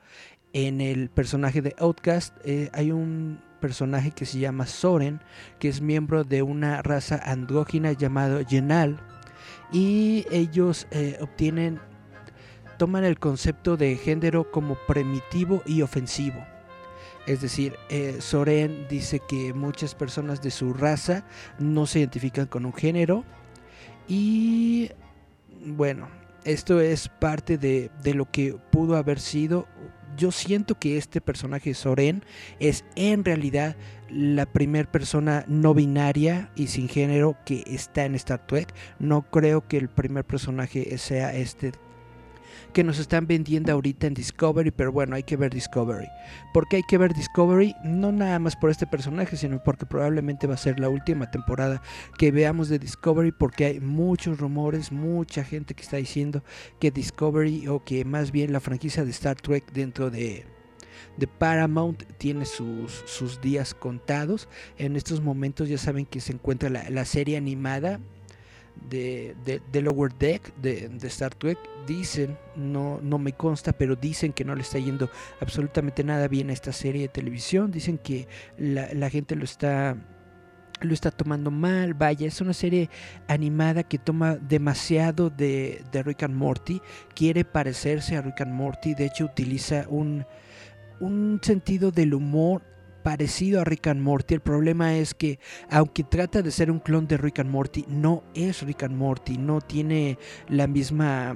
en 0.53 0.81
el 0.81 1.09
personaje 1.09 1.61
de 1.61 1.75
Outcast 1.77 2.35
eh, 2.43 2.69
hay 2.73 2.91
un 2.91 3.39
personaje 3.59 4.11
que 4.11 4.25
se 4.25 4.39
llama 4.39 4.65
Soren, 4.65 5.21
que 5.59 5.69
es 5.69 5.81
miembro 5.81 6.23
de 6.23 6.41
una 6.41 6.81
raza 6.81 7.21
andrógina 7.23 7.91
llamado 7.91 8.41
Yenal. 8.41 8.99
Y 9.71 10.25
ellos 10.31 10.87
eh, 10.91 11.17
obtienen, 11.21 11.79
toman 12.77 13.03
el 13.03 13.19
concepto 13.19 13.77
de 13.77 13.95
género 13.95 14.49
como 14.51 14.75
primitivo 14.87 15.61
y 15.65 15.81
ofensivo. 15.81 16.43
Es 17.27 17.41
decir, 17.41 17.75
eh, 17.89 18.17
Soren 18.19 18.87
dice 18.89 19.21
que 19.27 19.53
muchas 19.53 19.93
personas 19.93 20.41
de 20.41 20.49
su 20.49 20.73
raza 20.73 21.23
no 21.59 21.85
se 21.85 21.99
identifican 21.99 22.47
con 22.47 22.65
un 22.65 22.73
género. 22.73 23.23
Y 24.07 24.89
bueno, 25.65 26.07
esto 26.43 26.79
es 26.81 27.07
parte 27.07 27.57
de, 27.57 27.91
de 28.01 28.13
lo 28.15 28.25
que 28.31 28.57
pudo 28.71 28.95
haber 28.95 29.19
sido 29.19 29.67
yo 30.17 30.31
siento 30.31 30.77
que 30.79 30.97
este 30.97 31.21
personaje 31.21 31.73
Soren 31.73 32.23
es 32.59 32.85
en 32.95 33.25
realidad 33.25 33.75
la 34.09 34.45
primera 34.45 34.91
persona 34.91 35.45
no 35.47 35.73
binaria 35.73 36.51
y 36.55 36.67
sin 36.67 36.89
género 36.89 37.37
que 37.45 37.63
está 37.67 38.05
en 38.05 38.15
Star 38.15 38.45
Trek. 38.47 38.73
No 38.99 39.23
creo 39.29 39.67
que 39.67 39.77
el 39.77 39.89
primer 39.89 40.25
personaje 40.25 40.97
sea 40.97 41.33
este 41.35 41.71
que 42.73 42.83
nos 42.83 42.99
están 42.99 43.27
vendiendo 43.27 43.71
ahorita 43.71 44.07
en 44.07 44.13
Discovery, 44.13 44.71
pero 44.71 44.91
bueno, 44.91 45.15
hay 45.15 45.23
que 45.23 45.37
ver 45.37 45.53
Discovery. 45.53 46.07
¿Por 46.53 46.67
qué 46.67 46.77
hay 46.77 46.83
que 46.83 46.97
ver 46.97 47.13
Discovery? 47.13 47.75
No 47.83 48.11
nada 48.11 48.39
más 48.39 48.55
por 48.55 48.69
este 48.69 48.87
personaje, 48.87 49.37
sino 49.37 49.61
porque 49.63 49.85
probablemente 49.85 50.47
va 50.47 50.53
a 50.53 50.57
ser 50.57 50.79
la 50.79 50.89
última 50.89 51.29
temporada 51.31 51.81
que 52.17 52.31
veamos 52.31 52.69
de 52.69 52.79
Discovery, 52.79 53.31
porque 53.31 53.65
hay 53.65 53.79
muchos 53.79 54.39
rumores, 54.39 54.91
mucha 54.91 55.43
gente 55.43 55.73
que 55.73 55.83
está 55.83 55.97
diciendo 55.97 56.43
que 56.79 56.91
Discovery 56.91 57.67
o 57.67 57.83
que 57.83 58.05
más 58.05 58.31
bien 58.31 58.53
la 58.53 58.59
franquicia 58.59 59.03
de 59.03 59.11
Star 59.11 59.35
Trek 59.35 59.71
dentro 59.71 60.09
de 60.09 60.45
de 61.17 61.27
Paramount 61.27 62.03
tiene 62.17 62.45
sus, 62.45 63.03
sus 63.05 63.41
días 63.41 63.73
contados. 63.73 64.47
En 64.77 64.95
estos 64.95 65.21
momentos 65.21 65.67
ya 65.67 65.77
saben 65.77 66.05
que 66.05 66.21
se 66.21 66.33
encuentra 66.33 66.69
la, 66.69 66.89
la 66.89 67.05
serie 67.05 67.37
animada 67.37 67.99
de, 68.89 69.35
de, 69.71 69.81
Lower 69.81 70.13
Deck 70.13 70.53
de, 70.55 70.89
Star 71.03 71.33
Trek 71.35 71.57
dicen, 71.87 72.37
no, 72.55 72.99
no 73.01 73.17
me 73.17 73.33
consta, 73.33 73.73
pero 73.73 73.95
dicen 73.95 74.33
que 74.33 74.45
no 74.45 74.55
le 74.55 74.61
está 74.61 74.79
yendo 74.79 75.09
absolutamente 75.39 76.03
nada 76.03 76.27
bien 76.27 76.49
a 76.49 76.53
esta 76.53 76.71
serie 76.71 77.03
de 77.03 77.07
televisión. 77.07 77.71
Dicen 77.71 77.97
que 77.97 78.27
la, 78.57 79.09
gente 79.09 79.35
lo 79.35 79.43
está 79.43 79.97
lo 80.81 80.93
está 80.93 81.11
tomando 81.11 81.51
mal, 81.51 81.93
vaya, 81.93 82.25
es 82.25 82.39
una 82.39 82.53
serie 82.53 82.89
animada 83.27 83.83
que 83.83 83.97
toma 83.97 84.35
demasiado 84.35 85.29
de, 85.29 85.83
de 85.91 86.03
Rick 86.03 86.23
and 86.23 86.35
Morty, 86.35 86.81
quiere 87.13 87.43
parecerse 87.43 88.15
a 88.15 88.21
Rick 88.21 88.39
and 88.41 88.53
Morty, 88.53 88.93
de 88.93 89.07
hecho 89.07 89.25
utiliza 89.25 89.85
un, 89.89 90.25
un 91.01 91.41
sentido 91.43 91.91
del 91.91 92.13
humor 92.13 92.61
parecido 93.03 93.61
a 93.61 93.63
Rick 93.63 93.87
and 93.87 94.01
Morty. 94.01 94.35
El 94.35 94.41
problema 94.41 94.95
es 94.95 95.13
que, 95.13 95.39
aunque 95.69 96.03
trata 96.03 96.41
de 96.41 96.51
ser 96.51 96.71
un 96.71 96.79
clon 96.79 97.07
de 97.07 97.17
Rick 97.17 97.39
and 97.39 97.49
Morty, 97.49 97.85
no 97.87 98.23
es 98.33 98.61
Rick 98.61 98.83
and 98.83 98.95
Morty, 98.95 99.37
no 99.37 99.61
tiene 99.61 100.17
la 100.47 100.67
misma 100.67 101.35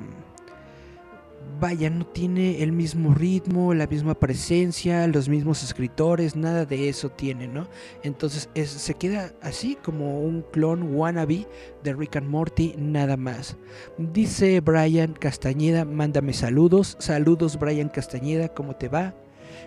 vaya, 1.59 1.89
no 1.89 2.05
tiene 2.05 2.63
el 2.63 2.71
mismo 2.71 3.13
ritmo, 3.13 3.73
la 3.73 3.87
misma 3.87 4.15
presencia, 4.15 5.07
los 5.07 5.29
mismos 5.29 5.63
escritores, 5.63 6.35
nada 6.35 6.65
de 6.65 6.89
eso 6.89 7.09
tiene, 7.09 7.47
¿no? 7.47 7.67
Entonces 8.01 8.49
se 8.53 8.93
queda 8.95 9.31
así 9.41 9.75
como 9.75 10.21
un 10.21 10.41
clon 10.51 10.95
wannabe 10.95 11.47
de 11.83 11.93
Rick 11.93 12.17
and 12.17 12.27
Morty, 12.27 12.75
nada 12.77 13.17
más. 13.17 13.57
Dice 13.97 14.59
Brian 14.61 15.13
Castañeda, 15.13 15.85
mándame 15.85 16.33
saludos. 16.33 16.97
Saludos 16.99 17.59
Brian 17.59 17.89
Castañeda, 17.89 18.49
¿cómo 18.49 18.75
te 18.75 18.89
va? 18.89 19.13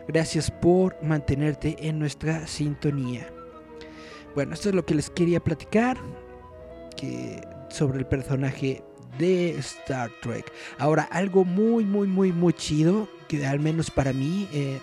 Gracias 0.08 0.50
por 0.50 0.96
mantenerte 1.02 1.76
en 1.80 1.98
nuestra 1.98 2.46
sintonía. 2.46 3.28
Bueno, 4.34 4.54
esto 4.54 4.68
es 4.68 4.74
lo 4.74 4.84
que 4.84 4.94
les 4.94 5.10
quería 5.10 5.40
platicar 5.40 5.96
sobre 7.68 7.98
el 7.98 8.06
personaje 8.06 8.82
de 9.18 9.50
Star 9.58 10.10
Trek. 10.22 10.52
Ahora, 10.78 11.04
algo 11.04 11.44
muy, 11.44 11.84
muy, 11.84 12.06
muy, 12.06 12.32
muy 12.32 12.52
chido, 12.52 13.08
que 13.28 13.46
al 13.46 13.60
menos 13.60 13.90
para 13.90 14.12
mí, 14.12 14.48
eh, 14.52 14.78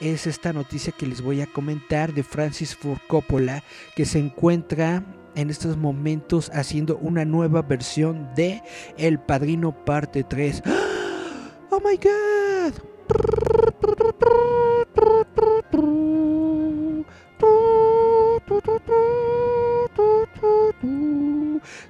es 0.00 0.26
esta 0.26 0.52
noticia 0.52 0.92
que 0.92 1.06
les 1.06 1.22
voy 1.22 1.40
a 1.40 1.46
comentar 1.46 2.12
de 2.12 2.22
Francis 2.22 2.76
Ford 2.76 2.98
Coppola, 3.06 3.62
que 3.94 4.04
se 4.04 4.18
encuentra 4.18 5.04
en 5.34 5.50
estos 5.50 5.76
momentos 5.76 6.50
haciendo 6.54 6.96
una 6.98 7.24
nueva 7.24 7.62
versión 7.62 8.28
de 8.34 8.62
El 8.98 9.18
Padrino 9.18 9.72
Parte 9.84 10.24
3. 10.24 10.62
¡Oh 11.70 11.80
my 11.80 11.96
god! 11.96 13.65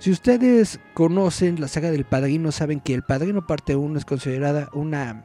Si 0.07 0.13
ustedes 0.13 0.79
conocen 0.95 1.61
la 1.61 1.67
saga 1.67 1.91
del 1.91 2.05
Padrino, 2.05 2.53
saben 2.53 2.79
que 2.79 2.95
el 2.95 3.03
Padrino 3.03 3.45
parte 3.45 3.75
1 3.75 3.99
es 3.99 4.05
considerada 4.05 4.69
una, 4.73 5.25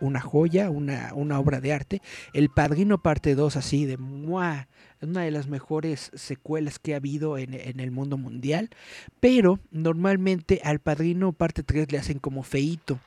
una 0.00 0.20
joya, 0.20 0.70
una, 0.70 1.10
una, 1.14 1.40
obra 1.40 1.60
de 1.60 1.72
arte. 1.72 2.02
El 2.32 2.48
Padrino 2.48 3.02
parte 3.02 3.34
2 3.34 3.56
así 3.56 3.84
de 3.84 3.96
¡mua! 3.96 4.68
una 5.00 5.22
de 5.22 5.32
las 5.32 5.48
mejores 5.48 6.12
secuelas 6.14 6.78
que 6.78 6.94
ha 6.94 6.98
habido 6.98 7.36
en, 7.36 7.54
en, 7.54 7.80
el 7.80 7.90
mundo 7.90 8.16
mundial. 8.16 8.70
Pero 9.18 9.58
normalmente 9.72 10.60
al 10.62 10.78
Padrino 10.78 11.32
parte 11.32 11.64
3 11.64 11.90
le 11.90 11.98
hacen 11.98 12.20
como 12.20 12.44
feito. 12.44 13.00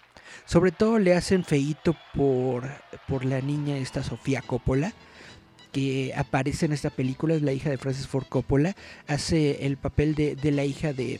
Sobre 0.45 0.71
todo 0.71 0.99
le 0.99 1.15
hacen 1.15 1.43
feito 1.43 1.95
por, 2.13 2.69
por 3.07 3.25
la 3.25 3.41
niña 3.41 3.77
esta 3.77 4.03
Sofía 4.03 4.41
Coppola 4.41 4.93
que 5.75 6.13
aparece 6.15 6.67
en 6.67 6.71
esta 6.71 6.89
película, 6.89 7.35
es 7.35 7.41
la 7.41 7.51
hija 7.51 7.69
de 7.69 7.77
Francis 7.77 8.07
Ford 8.07 8.23
Coppola, 8.29 8.77
hace 9.07 9.65
el 9.65 9.75
papel 9.75 10.15
de, 10.15 10.51
la 10.53 10.63
hija 10.63 10.93
de, 10.93 11.19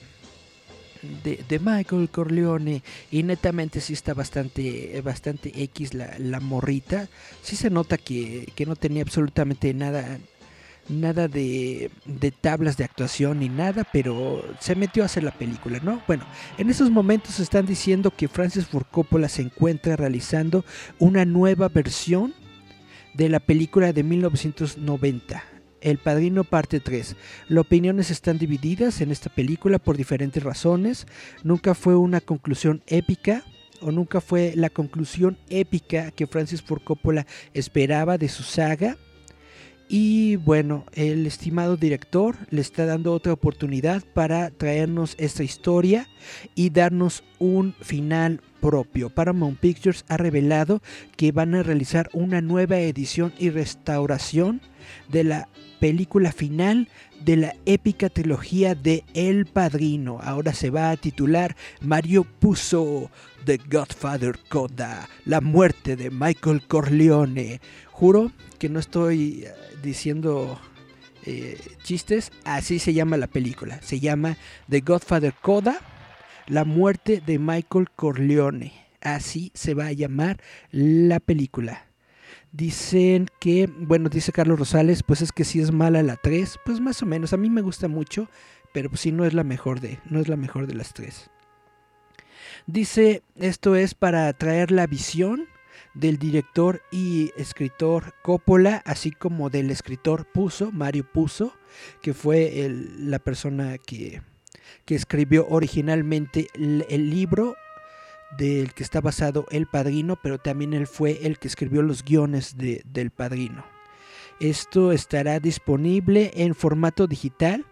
de, 1.25 1.59
Michael 1.59 2.07
Corleone 2.09 2.81
y 3.11 3.23
netamente 3.23 3.81
sí 3.81 3.91
está 3.91 4.13
bastante, 4.13 5.01
bastante 5.01 5.51
X 5.63 5.93
la, 5.93 6.15
la 6.19 6.39
morrita, 6.39 7.09
sí 7.41 7.57
se 7.57 7.69
nota 7.69 7.97
que, 7.97 8.49
que, 8.55 8.65
no 8.65 8.77
tenía 8.77 9.01
absolutamente 9.01 9.73
nada 9.73 10.19
nada 10.89 11.27
de, 11.27 11.91
de, 12.05 12.31
tablas 12.31 12.77
de 12.77 12.83
actuación 12.83 13.39
ni 13.39 13.49
nada, 13.49 13.87
pero 13.91 14.43
se 14.59 14.75
metió 14.75 15.03
a 15.03 15.07
hacer 15.07 15.23
la 15.23 15.31
película, 15.31 15.79
¿no? 15.81 16.01
Bueno, 16.07 16.25
en 16.57 16.69
esos 16.69 16.89
momentos 16.89 17.39
están 17.39 17.65
diciendo 17.65 18.11
que 18.11 18.27
Francis 18.27 18.67
Ford 18.67 18.85
Coppola 18.91 19.29
se 19.29 19.41
encuentra 19.41 19.95
realizando 19.95 20.63
una 20.99 21.25
nueva 21.25 21.69
versión 21.69 22.33
de 23.13 23.29
la 23.29 23.39
película 23.39 23.93
de 23.93 24.03
1990. 24.03 25.43
El 25.81 25.99
Padrino 25.99 26.43
parte 26.43 26.79
3. 26.79 27.15
Las 27.47 27.61
opiniones 27.61 28.09
están 28.09 28.37
divididas 28.37 29.01
en 29.01 29.11
esta 29.11 29.29
película 29.29 29.77
por 29.77 29.97
diferentes 29.97 30.41
razones. 30.43 31.05
Nunca 31.43 31.75
fue 31.75 31.95
una 31.95 32.21
conclusión 32.21 32.81
épica 32.87 33.43
o 33.81 33.91
nunca 33.91 34.19
fue 34.19 34.53
la 34.55 34.69
conclusión 34.69 35.37
épica 35.49 36.11
que 36.11 36.27
Francis 36.27 36.61
Ford 36.61 36.81
Coppola 36.83 37.27
esperaba 37.53 38.17
de 38.17 38.29
su 38.29 38.43
saga. 38.43 38.97
Y 39.87 40.37
bueno, 40.37 40.85
el 40.93 41.27
estimado 41.27 41.77
director 41.77 42.35
le 42.49 42.61
está 42.61 42.85
dando 42.85 43.13
otra 43.13 43.33
oportunidad 43.33 44.03
para 44.13 44.49
traernos 44.49 45.15
esta 45.19 45.43
historia 45.43 46.07
y 46.55 46.71
darnos 46.71 47.23
un 47.37 47.75
final 47.81 48.41
propio. 48.61 49.11
Paramount 49.11 49.59
Pictures 49.59 50.03
ha 50.07 50.17
revelado 50.17 50.81
que 51.17 51.31
van 51.31 51.53
a 51.53 51.61
realizar 51.61 52.09
una 52.13 52.41
nueva 52.41 52.79
edición 52.79 53.31
y 53.37 53.51
restauración 53.51 54.59
de 55.07 55.23
la 55.23 55.49
película 55.79 56.31
final 56.31 56.89
de 57.23 57.37
la 57.37 57.55
épica 57.65 58.09
trilogía 58.09 58.73
de 58.73 59.03
El 59.13 59.45
Padrino. 59.45 60.19
Ahora 60.21 60.53
se 60.53 60.71
va 60.71 60.89
a 60.89 60.97
titular 60.97 61.55
Mario 61.81 62.23
Puzo, 62.23 63.11
The 63.45 63.59
Godfather 63.69 64.39
Coda, 64.49 65.07
la 65.25 65.41
muerte 65.41 65.95
de 65.95 66.09
Michael 66.09 66.63
Corleone. 66.67 67.61
Juro 67.91 68.31
que 68.65 68.69
no 68.69 68.79
estoy 68.79 69.43
eh, 69.45 69.53
diciendo 69.83 70.59
eh, 71.23 71.61
chistes, 71.83 72.31
así 72.45 72.79
se 72.79 72.95
llama 72.95 73.15
la 73.15 73.27
película. 73.27 73.79
Se 73.83 73.99
llama 73.99 74.37
The 74.67 74.79
Godfather 74.79 75.35
Coda, 75.39 75.77
la 76.47 76.65
muerte 76.65 77.21
de 77.23 77.37
Michael 77.37 77.91
Corleone. 77.95 78.73
Así 79.01 79.51
se 79.53 79.75
va 79.75 79.85
a 79.85 79.91
llamar 79.91 80.41
la 80.71 81.19
película. 81.19 81.85
Dicen 82.53 83.27
que, 83.39 83.67
bueno, 83.67 84.09
dice 84.09 84.31
Carlos 84.31 84.57
Rosales, 84.57 85.03
pues 85.03 85.21
es 85.21 85.31
que 85.31 85.45
si 85.45 85.59
es 85.59 85.71
mala 85.71 86.01
la 86.01 86.15
3, 86.15 86.57
pues 86.65 86.79
más 86.79 87.03
o 87.03 87.05
menos, 87.05 87.33
a 87.33 87.37
mí 87.37 87.51
me 87.51 87.61
gusta 87.61 87.87
mucho, 87.87 88.31
pero 88.73 88.89
pues 88.89 89.01
sí 89.01 89.11
no 89.11 89.25
es 89.25 89.35
la 89.35 89.43
mejor 89.43 89.79
de, 89.79 89.99
no 90.09 90.19
es 90.19 90.27
la 90.27 90.37
mejor 90.37 90.65
de 90.65 90.73
las 90.73 90.91
tres. 90.91 91.29
Dice, 92.65 93.21
esto 93.35 93.75
es 93.75 93.93
para 93.93 94.33
traer 94.33 94.71
la 94.71 94.87
visión 94.87 95.47
del 95.95 96.17
director 96.17 96.81
y 96.91 97.31
escritor 97.37 98.13
Coppola, 98.21 98.83
así 98.85 99.11
como 99.11 99.49
del 99.49 99.71
escritor 99.71 100.25
Puzo, 100.25 100.71
Mario 100.71 101.09
Puzo, 101.11 101.53
que 102.01 102.13
fue 102.13 102.69
la 102.99 103.19
persona 103.19 103.77
que, 103.77 104.21
que, 104.83 104.95
escribió 104.95 105.47
originalmente 105.49 106.47
el, 106.53 107.09
libro 107.09 107.55
del 108.37 108.73
que 108.73 108.83
está 108.83 108.99
basado 109.01 109.45
El 109.49 109.67
Padrino, 109.67 110.19
pero 110.21 110.37
también 110.37 110.73
él 110.73 110.85
fue 110.85 111.25
el 111.25 111.39
que 111.39 111.47
escribió 111.47 111.81
los 111.81 112.03
guiones 112.03 112.57
de, 112.57 112.81
del 112.85 113.09
Padrino. 113.09 113.65
Esto 114.41 114.91
estará 114.91 115.39
disponible 115.39 116.31
en 116.35 116.55
formato 116.55 117.07
digital 117.07 117.65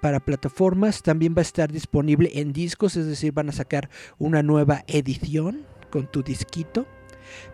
para 0.00 0.18
plataformas, 0.18 1.02
también 1.02 1.34
va 1.34 1.40
a 1.40 1.42
estar 1.42 1.70
disponible 1.70 2.30
en 2.34 2.52
discos, 2.52 2.96
es 2.96 3.06
decir, 3.06 3.32
van 3.32 3.48
a 3.48 3.52
sacar 3.52 3.88
una 4.18 4.42
nueva 4.42 4.84
edición 4.88 5.64
con 5.90 6.10
tu 6.10 6.22
disquito 6.22 6.86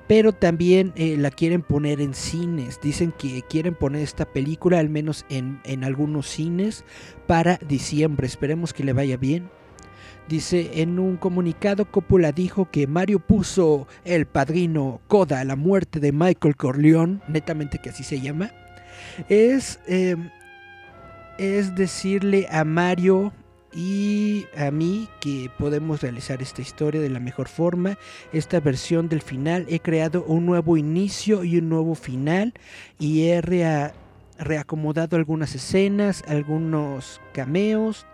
pero 0.07 0.33
también 0.33 0.93
eh, 0.97 1.17
la 1.17 1.31
quieren 1.31 1.63
poner 1.63 2.01
en 2.01 2.15
cines. 2.15 2.81
Dicen 2.81 3.13
que 3.13 3.43
quieren 3.43 3.75
poner 3.75 4.03
esta 4.03 4.25
película 4.25 4.79
al 4.79 4.89
menos 4.89 5.25
en, 5.29 5.61
en 5.65 5.85
algunos 5.85 6.29
cines 6.29 6.85
para 7.27 7.59
diciembre. 7.67 8.27
Esperemos 8.27 8.73
que 8.73 8.85
le 8.85 8.93
vaya 8.93 9.17
bien. 9.17 9.49
Dice 10.29 10.81
en 10.81 10.99
un 10.99 11.17
comunicado 11.17 11.91
Coppola 11.91 12.33
dijo 12.33 12.71
que 12.71 12.87
Mario 12.87 13.19
puso 13.19 13.89
el 14.05 14.27
padrino 14.27 15.01
Coda, 15.09 15.45
la 15.45 15.57
muerte 15.57 15.99
de 15.99 16.13
Michael 16.13 16.57
Corleone, 16.57 17.21
netamente 17.29 17.79
que 17.79 17.91
así 17.91 18.05
se 18.05 18.21
llama, 18.21 18.53
es, 19.29 19.81
eh, 19.87 20.17
es 21.39 21.75
decirle 21.75 22.47
a 22.51 22.65
Mario 22.65 23.33
y 23.75 24.47
a 24.57 24.71
mí 24.71 25.09
que 25.21 25.51
podemos 25.59 26.03
realizar 26.03 26.43
esta 26.43 26.63
historia 26.63 27.01
de 27.01 27.09
la 27.09 27.21
mejor 27.21 27.49
forma. 27.49 27.99
Esta 28.33 28.61
versión 28.61 29.09
del 29.09 29.23
final 29.23 29.67
he 29.69 29.81
creado 29.81 30.25
un 30.25 30.47
nuevo 30.47 30.77
inicio 30.77 31.45
y 31.45 31.59
un 31.59 31.69
nuevo 31.69 31.95
final 31.95 32.53
y 32.99 33.29
he 33.29 33.41
reacomodado 34.39 35.17
algunas 35.17 35.55
escenas, 35.55 36.23
algunos 36.29 37.21
cameos 37.33 38.07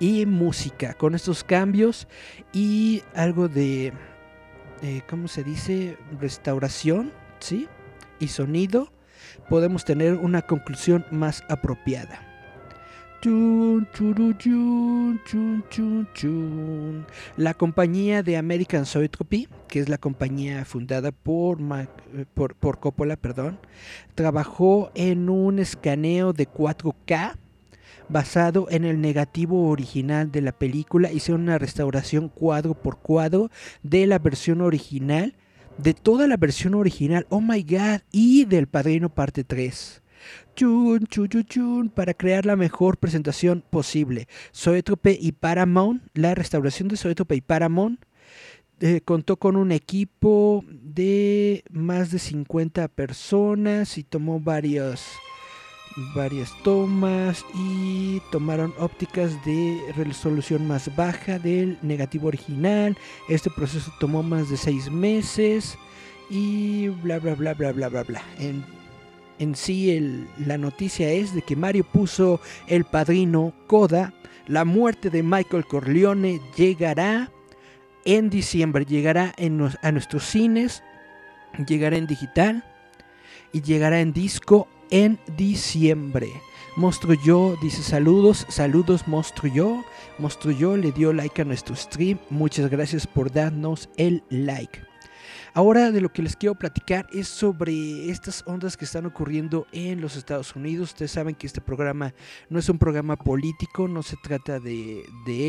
y 0.00 0.26
música 0.26 0.94
con 0.94 1.14
estos 1.14 1.44
cambios 1.44 2.08
y 2.52 3.02
algo 3.14 3.48
de, 3.48 3.92
eh, 4.82 5.02
¿cómo 5.08 5.28
se 5.28 5.44
dice? 5.44 5.96
Restauración, 6.20 7.12
¿sí? 7.40 7.68
Y 8.20 8.28
sonido. 8.28 8.92
Podemos 9.48 9.84
tener 9.84 10.14
una 10.14 10.42
conclusión 10.42 11.06
más 11.10 11.44
apropiada. 11.48 12.31
La 17.36 17.54
compañía 17.54 18.22
de 18.24 18.36
American 18.36 18.84
Zoetrope, 18.84 19.48
que 19.68 19.78
es 19.78 19.88
la 19.88 19.98
compañía 19.98 20.64
fundada 20.64 21.12
por, 21.12 21.58
por, 22.34 22.56
por, 22.56 22.80
Coppola, 22.80 23.16
perdón, 23.16 23.60
trabajó 24.16 24.90
en 24.96 25.28
un 25.28 25.60
escaneo 25.60 26.32
de 26.32 26.48
4K 26.48 27.36
basado 28.08 28.66
en 28.70 28.84
el 28.84 29.00
negativo 29.00 29.68
original 29.68 30.32
de 30.32 30.40
la 30.40 30.50
película. 30.50 31.12
Hicieron 31.12 31.42
una 31.42 31.58
restauración 31.58 32.28
cuadro 32.28 32.74
por 32.74 32.98
cuadro 32.98 33.52
de 33.84 34.08
la 34.08 34.18
versión 34.18 34.60
original 34.60 35.36
de 35.78 35.94
toda 35.94 36.26
la 36.26 36.36
versión 36.36 36.74
original, 36.74 37.26
oh 37.30 37.40
my 37.40 37.62
god, 37.62 38.00
y 38.10 38.44
del 38.46 38.66
Padrino 38.66 39.08
parte 39.08 39.44
3. 39.44 40.01
Chun, 40.54 41.06
chun, 41.06 41.28
chun, 41.28 41.88
para 41.88 42.14
crear 42.14 42.46
la 42.46 42.56
mejor 42.56 42.98
presentación 42.98 43.64
posible. 43.68 44.28
Zoetrope 44.54 45.16
y 45.20 45.32
Paramount, 45.32 46.02
la 46.14 46.34
restauración 46.34 46.88
de 46.88 46.96
Zoetrope 46.96 47.36
y 47.36 47.40
Paramount 47.40 48.04
eh, 48.80 49.00
contó 49.00 49.36
con 49.36 49.54
un 49.54 49.70
equipo 49.70 50.64
de 50.68 51.62
más 51.70 52.10
de 52.10 52.18
50 52.18 52.88
personas 52.88 53.96
y 53.96 54.02
tomó 54.02 54.40
varios, 54.40 55.04
varias 56.16 56.52
tomas 56.64 57.44
y 57.54 58.20
tomaron 58.32 58.74
ópticas 58.80 59.32
de 59.44 59.78
resolución 59.96 60.66
más 60.66 60.94
baja 60.96 61.38
del 61.38 61.78
negativo 61.82 62.26
original. 62.26 62.98
Este 63.28 63.50
proceso 63.50 63.92
tomó 64.00 64.24
más 64.24 64.50
de 64.50 64.56
6 64.56 64.90
meses 64.90 65.78
y 66.28 66.88
bla 66.88 67.20
bla 67.20 67.36
bla 67.36 67.54
bla 67.54 67.70
bla 67.70 67.88
bla 67.88 68.02
bla. 68.02 68.22
En, 68.40 68.64
en 69.38 69.54
sí 69.54 70.26
la 70.38 70.58
noticia 70.58 71.10
es 71.10 71.34
de 71.34 71.42
que 71.42 71.56
Mario 71.56 71.84
puso 71.84 72.40
el 72.66 72.84
padrino 72.84 73.52
Coda. 73.66 74.12
La 74.46 74.64
muerte 74.64 75.10
de 75.10 75.22
Michael 75.22 75.66
Corleone 75.66 76.40
llegará 76.56 77.30
en 78.04 78.30
diciembre. 78.30 78.84
Llegará 78.84 79.34
a 79.82 79.92
nuestros 79.92 80.24
cines, 80.24 80.82
llegará 81.66 81.96
en 81.96 82.06
digital 82.06 82.64
y 83.52 83.62
llegará 83.62 84.00
en 84.00 84.12
disco 84.12 84.68
en 84.90 85.18
diciembre. 85.36 86.28
Monstruo 86.76 87.58
dice 87.60 87.82
saludos, 87.82 88.46
saludos. 88.48 89.06
Monstruo 89.06 89.82
Yo 90.52 90.76
le 90.76 90.92
dio 90.92 91.12
like 91.12 91.42
a 91.42 91.44
nuestro 91.44 91.76
stream. 91.76 92.18
Muchas 92.30 92.70
gracias 92.70 93.06
por 93.06 93.30
darnos 93.30 93.88
el 93.96 94.22
like. 94.30 94.91
Ahora 95.54 95.90
de 95.90 96.00
lo 96.00 96.10
que 96.10 96.22
les 96.22 96.34
quiero 96.34 96.54
platicar 96.54 97.06
es 97.12 97.28
sobre 97.28 98.08
estas 98.08 98.42
ondas 98.46 98.78
que 98.78 98.86
están 98.86 99.04
ocurriendo 99.04 99.66
en 99.70 100.00
los 100.00 100.16
Estados 100.16 100.56
Unidos. 100.56 100.92
Ustedes 100.92 101.10
saben 101.10 101.34
que 101.34 101.46
este 101.46 101.60
programa 101.60 102.14
no 102.48 102.58
es 102.58 102.70
un 102.70 102.78
programa 102.78 103.16
político, 103.16 103.86
no 103.86 104.02
se 104.02 104.16
trata 104.16 104.60
de, 104.60 105.04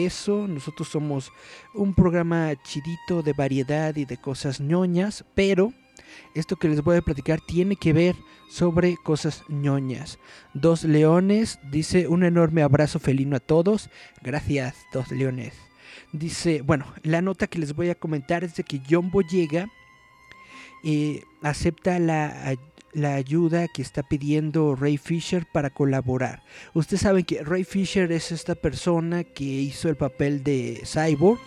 eso. 0.05 0.45
Nosotros 0.45 0.89
somos 0.89 1.31
un 1.73 1.93
programa 1.93 2.51
chidito 2.63 3.21
de 3.23 3.31
variedad 3.31 3.95
y 3.95 4.03
de 4.03 4.17
cosas 4.17 4.59
ñoñas, 4.59 5.23
pero 5.35 5.71
esto 6.35 6.57
que 6.57 6.67
les 6.67 6.83
voy 6.83 6.97
a 6.97 7.01
platicar 7.01 7.39
tiene 7.39 7.77
que 7.77 7.93
ver 7.93 8.17
sobre 8.49 8.97
cosas 8.97 9.45
ñoñas. 9.47 10.19
Dos 10.53 10.83
leones, 10.83 11.59
dice 11.71 12.09
un 12.09 12.25
enorme 12.25 12.61
abrazo 12.61 12.99
felino 12.99 13.37
a 13.37 13.39
todos. 13.39 13.89
Gracias, 14.21 14.75
dos 14.91 15.11
leones. 15.11 15.53
Dice, 16.11 16.61
bueno, 16.61 16.87
la 17.03 17.21
nota 17.21 17.47
que 17.47 17.59
les 17.59 17.73
voy 17.73 17.89
a 17.89 17.95
comentar 17.95 18.43
es 18.43 18.55
de 18.55 18.65
que 18.65 18.81
John 18.89 19.09
Boyega 19.09 19.69
eh, 20.83 21.23
acepta 21.41 21.99
la, 21.99 22.55
la, 22.93 23.15
ayuda 23.15 23.67
que 23.67 23.81
está 23.81 24.03
pidiendo 24.03 24.75
Ray 24.75 24.97
Fisher 24.97 25.45
para 25.51 25.69
colaborar. 25.69 26.43
Ustedes 26.73 27.01
saben 27.01 27.23
que 27.23 27.43
Ray 27.43 27.63
Fisher 27.63 28.11
es 28.11 28.31
esta 28.31 28.55
persona 28.55 29.23
que 29.23 29.43
hizo 29.43 29.89
el 29.89 29.95
papel 29.95 30.43
de 30.43 30.81
Cyborg 30.85 31.39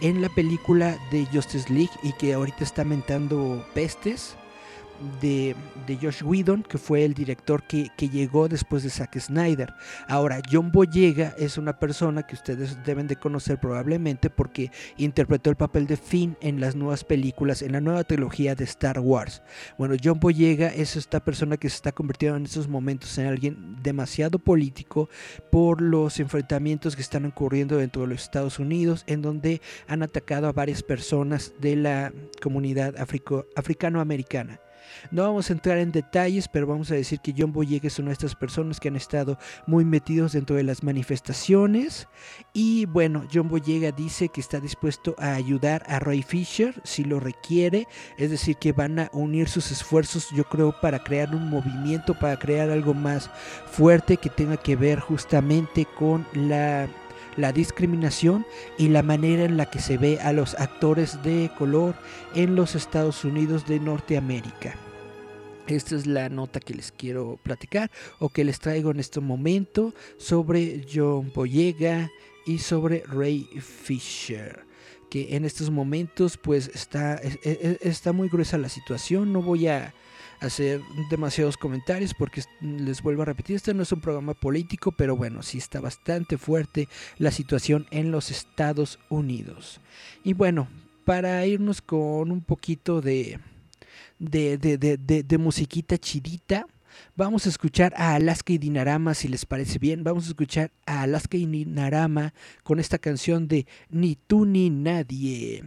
en 0.00 0.22
la 0.22 0.28
película 0.28 0.98
de 1.10 1.26
Justice 1.26 1.72
League 1.72 1.92
y 2.02 2.12
que 2.14 2.34
ahorita 2.34 2.64
está 2.64 2.84
mentando 2.84 3.66
pestes 3.74 4.36
de, 5.20 5.54
Josh 6.00 6.22
Whedon, 6.22 6.62
que 6.62 6.78
fue 6.78 7.04
el 7.04 7.14
director 7.14 7.62
que, 7.64 7.90
llegó 7.98 8.48
después 8.48 8.82
de 8.82 8.90
Zack 8.90 9.18
Snyder. 9.18 9.74
Ahora, 10.08 10.40
John 10.50 10.72
Boyega 10.72 11.34
es 11.38 11.58
una 11.58 11.78
persona 11.78 12.22
que 12.22 12.34
ustedes 12.34 12.82
deben 12.84 13.06
de 13.06 13.16
conocer 13.16 13.58
probablemente 13.58 14.30
porque 14.30 14.70
interpretó 14.96 15.50
el 15.50 15.56
papel 15.56 15.86
de 15.86 15.96
Finn 15.96 16.36
en 16.40 16.60
las 16.60 16.74
nuevas 16.74 17.04
películas, 17.04 17.62
en 17.62 17.72
la 17.72 17.80
nueva 17.80 18.04
trilogía 18.04 18.54
de 18.54 18.64
Star 18.64 18.98
Wars. 19.00 19.42
Bueno, 19.78 19.94
John 20.02 20.20
Boyega 20.20 20.68
es 20.68 20.96
esta 20.96 21.20
persona 21.20 21.56
que 21.56 21.68
se 21.68 21.76
está 21.76 21.92
convirtiendo 21.92 22.36
en 22.36 22.44
estos 22.44 22.68
momentos 22.68 23.16
en 23.18 23.26
alguien 23.26 23.76
demasiado 23.82 24.38
político 24.38 25.08
por 25.50 25.80
los 25.80 26.18
enfrentamientos 26.20 26.96
que 26.96 27.02
están 27.02 27.26
ocurriendo 27.26 27.76
dentro 27.76 28.02
de 28.02 28.08
los 28.08 28.22
Estados 28.22 28.58
Unidos, 28.58 29.04
en 29.06 29.22
donde 29.22 29.60
han 29.86 30.02
atacado 30.02 30.48
a 30.48 30.52
varias 30.52 30.82
personas 30.82 31.52
de 31.60 31.76
la 31.76 32.12
comunidad 32.40 32.94
africano-americana. 32.98 34.60
No 35.10 35.22
vamos 35.22 35.50
a 35.50 35.52
entrar 35.52 35.78
en 35.78 35.92
detalles, 35.92 36.48
pero 36.48 36.66
vamos 36.66 36.90
a 36.90 36.94
decir 36.94 37.20
que 37.20 37.34
John 37.36 37.52
Boyega 37.52 37.86
es 37.86 37.98
una 37.98 38.08
de 38.08 38.14
estas 38.14 38.34
personas 38.34 38.80
que 38.80 38.88
han 38.88 38.96
estado 38.96 39.38
muy 39.66 39.84
metidos 39.84 40.32
dentro 40.32 40.56
de 40.56 40.62
las 40.62 40.82
manifestaciones. 40.82 42.08
Y 42.52 42.86
bueno, 42.86 43.26
John 43.32 43.48
Boyega 43.48 43.92
dice 43.92 44.28
que 44.28 44.40
está 44.40 44.60
dispuesto 44.60 45.14
a 45.18 45.34
ayudar 45.34 45.82
a 45.86 45.98
Roy 45.98 46.22
Fisher 46.22 46.80
si 46.84 47.04
lo 47.04 47.20
requiere. 47.20 47.86
Es 48.18 48.30
decir, 48.30 48.56
que 48.56 48.72
van 48.72 48.98
a 48.98 49.10
unir 49.12 49.48
sus 49.48 49.70
esfuerzos, 49.70 50.28
yo 50.34 50.44
creo, 50.44 50.74
para 50.80 51.02
crear 51.02 51.34
un 51.34 51.48
movimiento, 51.48 52.18
para 52.18 52.38
crear 52.38 52.70
algo 52.70 52.94
más 52.94 53.30
fuerte 53.66 54.16
que 54.16 54.30
tenga 54.30 54.56
que 54.56 54.76
ver 54.76 55.00
justamente 55.00 55.86
con 55.98 56.26
la 56.34 56.88
la 57.36 57.52
discriminación 57.52 58.46
y 58.78 58.88
la 58.88 59.02
manera 59.02 59.44
en 59.44 59.56
la 59.56 59.66
que 59.66 59.80
se 59.80 59.98
ve 59.98 60.18
a 60.20 60.32
los 60.32 60.54
actores 60.54 61.22
de 61.22 61.50
color 61.56 61.94
en 62.34 62.54
los 62.54 62.74
Estados 62.74 63.24
Unidos 63.24 63.66
de 63.66 63.80
Norteamérica. 63.80 64.74
Esta 65.66 65.94
es 65.94 66.06
la 66.06 66.28
nota 66.28 66.60
que 66.60 66.74
les 66.74 66.92
quiero 66.92 67.38
platicar 67.42 67.90
o 68.18 68.28
que 68.28 68.44
les 68.44 68.58
traigo 68.58 68.90
en 68.90 69.00
este 69.00 69.20
momento 69.20 69.94
sobre 70.18 70.84
John 70.92 71.32
Boyega 71.34 72.10
y 72.46 72.58
sobre 72.58 73.04
Ray 73.06 73.48
Fisher 73.60 74.66
que 75.12 75.36
en 75.36 75.44
estos 75.44 75.68
momentos 75.68 76.38
pues 76.38 76.70
está, 76.74 77.20
está 77.42 78.14
muy 78.14 78.30
gruesa 78.30 78.56
la 78.56 78.70
situación. 78.70 79.30
No 79.30 79.42
voy 79.42 79.66
a 79.66 79.92
hacer 80.42 80.80
demasiados 81.10 81.56
comentarios 81.56 82.14
porque 82.14 82.42
les 82.60 83.02
vuelvo 83.02 83.22
a 83.22 83.26
repetir, 83.26 83.56
este 83.56 83.74
no 83.74 83.82
es 83.82 83.92
un 83.92 84.00
programa 84.00 84.34
político, 84.34 84.92
pero 84.92 85.16
bueno, 85.16 85.42
sí 85.42 85.58
está 85.58 85.80
bastante 85.80 86.36
fuerte 86.36 86.88
la 87.18 87.30
situación 87.30 87.86
en 87.90 88.10
los 88.10 88.30
Estados 88.30 88.98
Unidos. 89.08 89.80
Y 90.24 90.34
bueno, 90.34 90.68
para 91.04 91.44
irnos 91.46 91.80
con 91.80 92.30
un 92.30 92.42
poquito 92.42 93.00
de, 93.00 93.38
de, 94.18 94.58
de, 94.58 94.96
de, 95.22 95.38
musiquita 95.38 95.98
chidita. 95.98 96.66
Vamos 97.16 97.46
a 97.46 97.48
escuchar 97.48 97.92
a 97.96 98.14
Alaska 98.14 98.52
y 98.52 98.58
Dinarama, 98.58 99.14
si 99.14 99.28
les 99.28 99.46
parece 99.46 99.78
bien. 99.78 100.04
Vamos 100.04 100.26
a 100.26 100.28
escuchar 100.28 100.70
a 100.86 101.02
Alaska 101.02 101.36
y 101.36 101.46
Dinarama 101.46 102.32
con 102.62 102.78
esta 102.78 102.98
canción 102.98 103.48
de 103.48 103.66
Ni 103.90 104.14
tú 104.14 104.44
ni 104.44 104.70
nadie. 104.70 105.64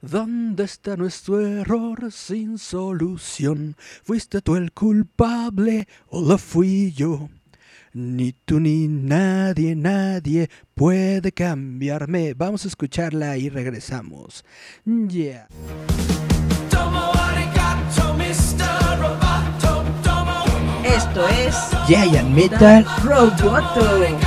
¿Dónde 0.00 0.64
está 0.64 0.96
nuestro 0.96 1.40
error 1.40 2.12
sin 2.12 2.58
solución? 2.58 3.76
¿Fuiste 4.02 4.40
tú 4.40 4.56
el 4.56 4.72
culpable 4.72 5.88
o 6.08 6.22
lo 6.22 6.38
fui 6.38 6.92
yo? 6.92 7.28
Ni 7.92 8.32
tú 8.32 8.60
ni 8.60 8.88
nadie, 8.88 9.74
nadie 9.74 10.50
puede 10.74 11.32
cambiarme. 11.32 12.34
Vamos 12.34 12.64
a 12.64 12.68
escucharla 12.68 13.38
y 13.38 13.48
regresamos. 13.48 14.44
Yeah. 14.84 15.48
Esto 20.96 21.28
es 21.28 21.54
Giant 21.86 22.30
Metal 22.30 22.86
Roboto. 23.02 24.25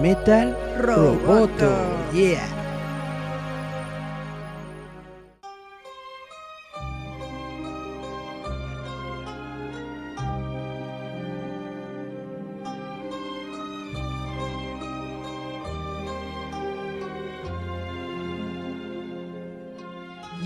Metal 0.00 0.56
Roboto. 0.78 1.70
Yeah. 2.14 2.40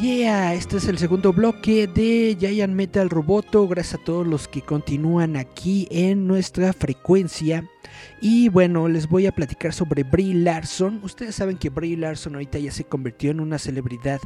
Yeah, 0.02 0.54
este 0.54 0.78
es 0.78 0.88
el 0.88 0.98
segundo 0.98 1.32
bloque 1.32 1.86
de 1.86 2.36
Giant 2.38 2.74
Metal 2.74 3.08
Roboto. 3.08 3.68
Gracias 3.68 4.00
a 4.00 4.04
todos 4.04 4.26
los 4.26 4.48
que 4.48 4.62
continúan 4.62 5.36
aquí 5.36 5.86
en 5.92 6.26
nuestra 6.26 6.72
frecuencia. 6.72 7.70
Y 8.20 8.48
bueno, 8.48 8.88
les 8.88 9.08
voy 9.08 9.26
a 9.26 9.32
platicar 9.32 9.72
sobre 9.72 10.02
Brie 10.02 10.34
Larson. 10.34 11.00
Ustedes 11.02 11.34
saben 11.34 11.56
que 11.56 11.70
Brie 11.70 11.96
Larson 11.96 12.34
ahorita 12.34 12.58
ya 12.58 12.70
se 12.70 12.84
convirtió 12.84 13.30
en 13.30 13.40
una 13.40 13.58
celebridad 13.58 14.20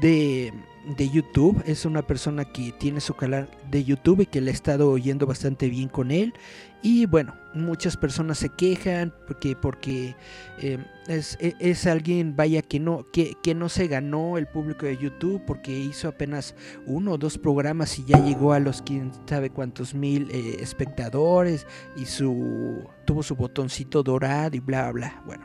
de, 0.00 0.52
de 0.96 1.10
YouTube. 1.10 1.62
Es 1.66 1.84
una 1.84 2.02
persona 2.02 2.44
que 2.44 2.72
tiene 2.72 3.00
su 3.00 3.14
canal 3.14 3.48
de 3.70 3.84
YouTube 3.84 4.20
y 4.20 4.26
que 4.26 4.40
le 4.40 4.50
ha 4.50 4.54
estado 4.54 4.90
oyendo 4.90 5.26
bastante 5.26 5.68
bien 5.68 5.88
con 5.88 6.10
él. 6.10 6.34
Y 6.82 7.06
bueno, 7.06 7.34
muchas 7.54 7.96
personas 7.96 8.38
se 8.38 8.48
quejan 8.48 9.12
porque, 9.26 9.54
porque 9.54 10.16
eh, 10.60 10.78
es, 11.08 11.36
e- 11.40 11.56
es 11.58 11.86
alguien, 11.86 12.36
vaya, 12.36 12.62
que 12.62 12.78
no, 12.78 13.04
que, 13.12 13.34
que 13.42 13.54
no 13.54 13.68
se 13.68 13.88
ganó 13.88 14.38
el 14.38 14.46
público 14.46 14.86
de 14.86 14.96
YouTube 14.96 15.42
porque 15.46 15.76
hizo 15.76 16.08
apenas 16.08 16.54
uno 16.86 17.12
o 17.12 17.18
dos 17.18 17.38
programas 17.38 17.98
y 17.98 18.04
ya 18.04 18.18
llegó 18.24 18.52
a 18.52 18.60
los 18.60 18.82
quién 18.82 19.10
sabe 19.26 19.50
cuántos 19.50 19.94
mil 19.94 20.30
eh, 20.30 20.56
espectadores 20.60 21.66
y 21.96 22.04
su 22.06 22.84
tuvo 23.04 23.22
su 23.22 23.34
botoncito 23.34 24.02
dorado 24.02 24.56
y 24.56 24.60
bla 24.60 24.92
bla. 24.92 25.22
Bueno, 25.26 25.44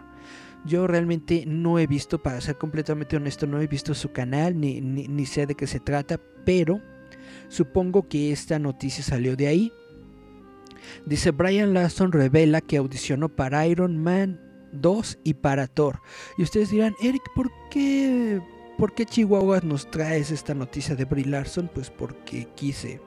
yo 0.65 0.85
realmente 0.87 1.43
no 1.47 1.79
he 1.79 1.87
visto, 1.87 2.21
para 2.21 2.41
ser 2.41 2.57
completamente 2.57 3.15
honesto, 3.15 3.47
no 3.47 3.59
he 3.61 3.67
visto 3.67 3.93
su 3.93 4.11
canal 4.11 4.59
ni, 4.59 4.81
ni, 4.81 5.07
ni 5.07 5.25
sé 5.25 5.45
de 5.45 5.55
qué 5.55 5.65
se 5.65 5.79
trata, 5.79 6.19
pero 6.45 6.81
supongo 7.47 8.07
que 8.07 8.31
esta 8.31 8.59
noticia 8.59 9.03
salió 9.03 9.35
de 9.35 9.47
ahí. 9.47 9.73
Dice 11.05 11.31
Brian 11.31 11.73
Laston 11.73 12.11
revela 12.11 12.61
que 12.61 12.77
audicionó 12.77 13.27
para 13.29 13.65
Iron 13.67 13.97
Man 13.97 14.46
2 14.71 15.19
y 15.23 15.33
para 15.35 15.67
Thor. 15.67 16.01
Y 16.37 16.43
ustedes 16.43 16.69
dirán, 16.69 16.95
Eric, 17.01 17.23
¿por 17.35 17.51
qué, 17.69 18.41
¿por 18.77 18.93
qué 18.93 19.05
Chihuahuas 19.05 19.63
nos 19.63 19.89
traes 19.89 20.31
esta 20.31 20.53
noticia 20.53 20.95
de 20.95 21.05
Brie 21.05 21.25
Larson? 21.25 21.69
Pues 21.73 21.89
porque 21.89 22.47
quise. 22.55 23.01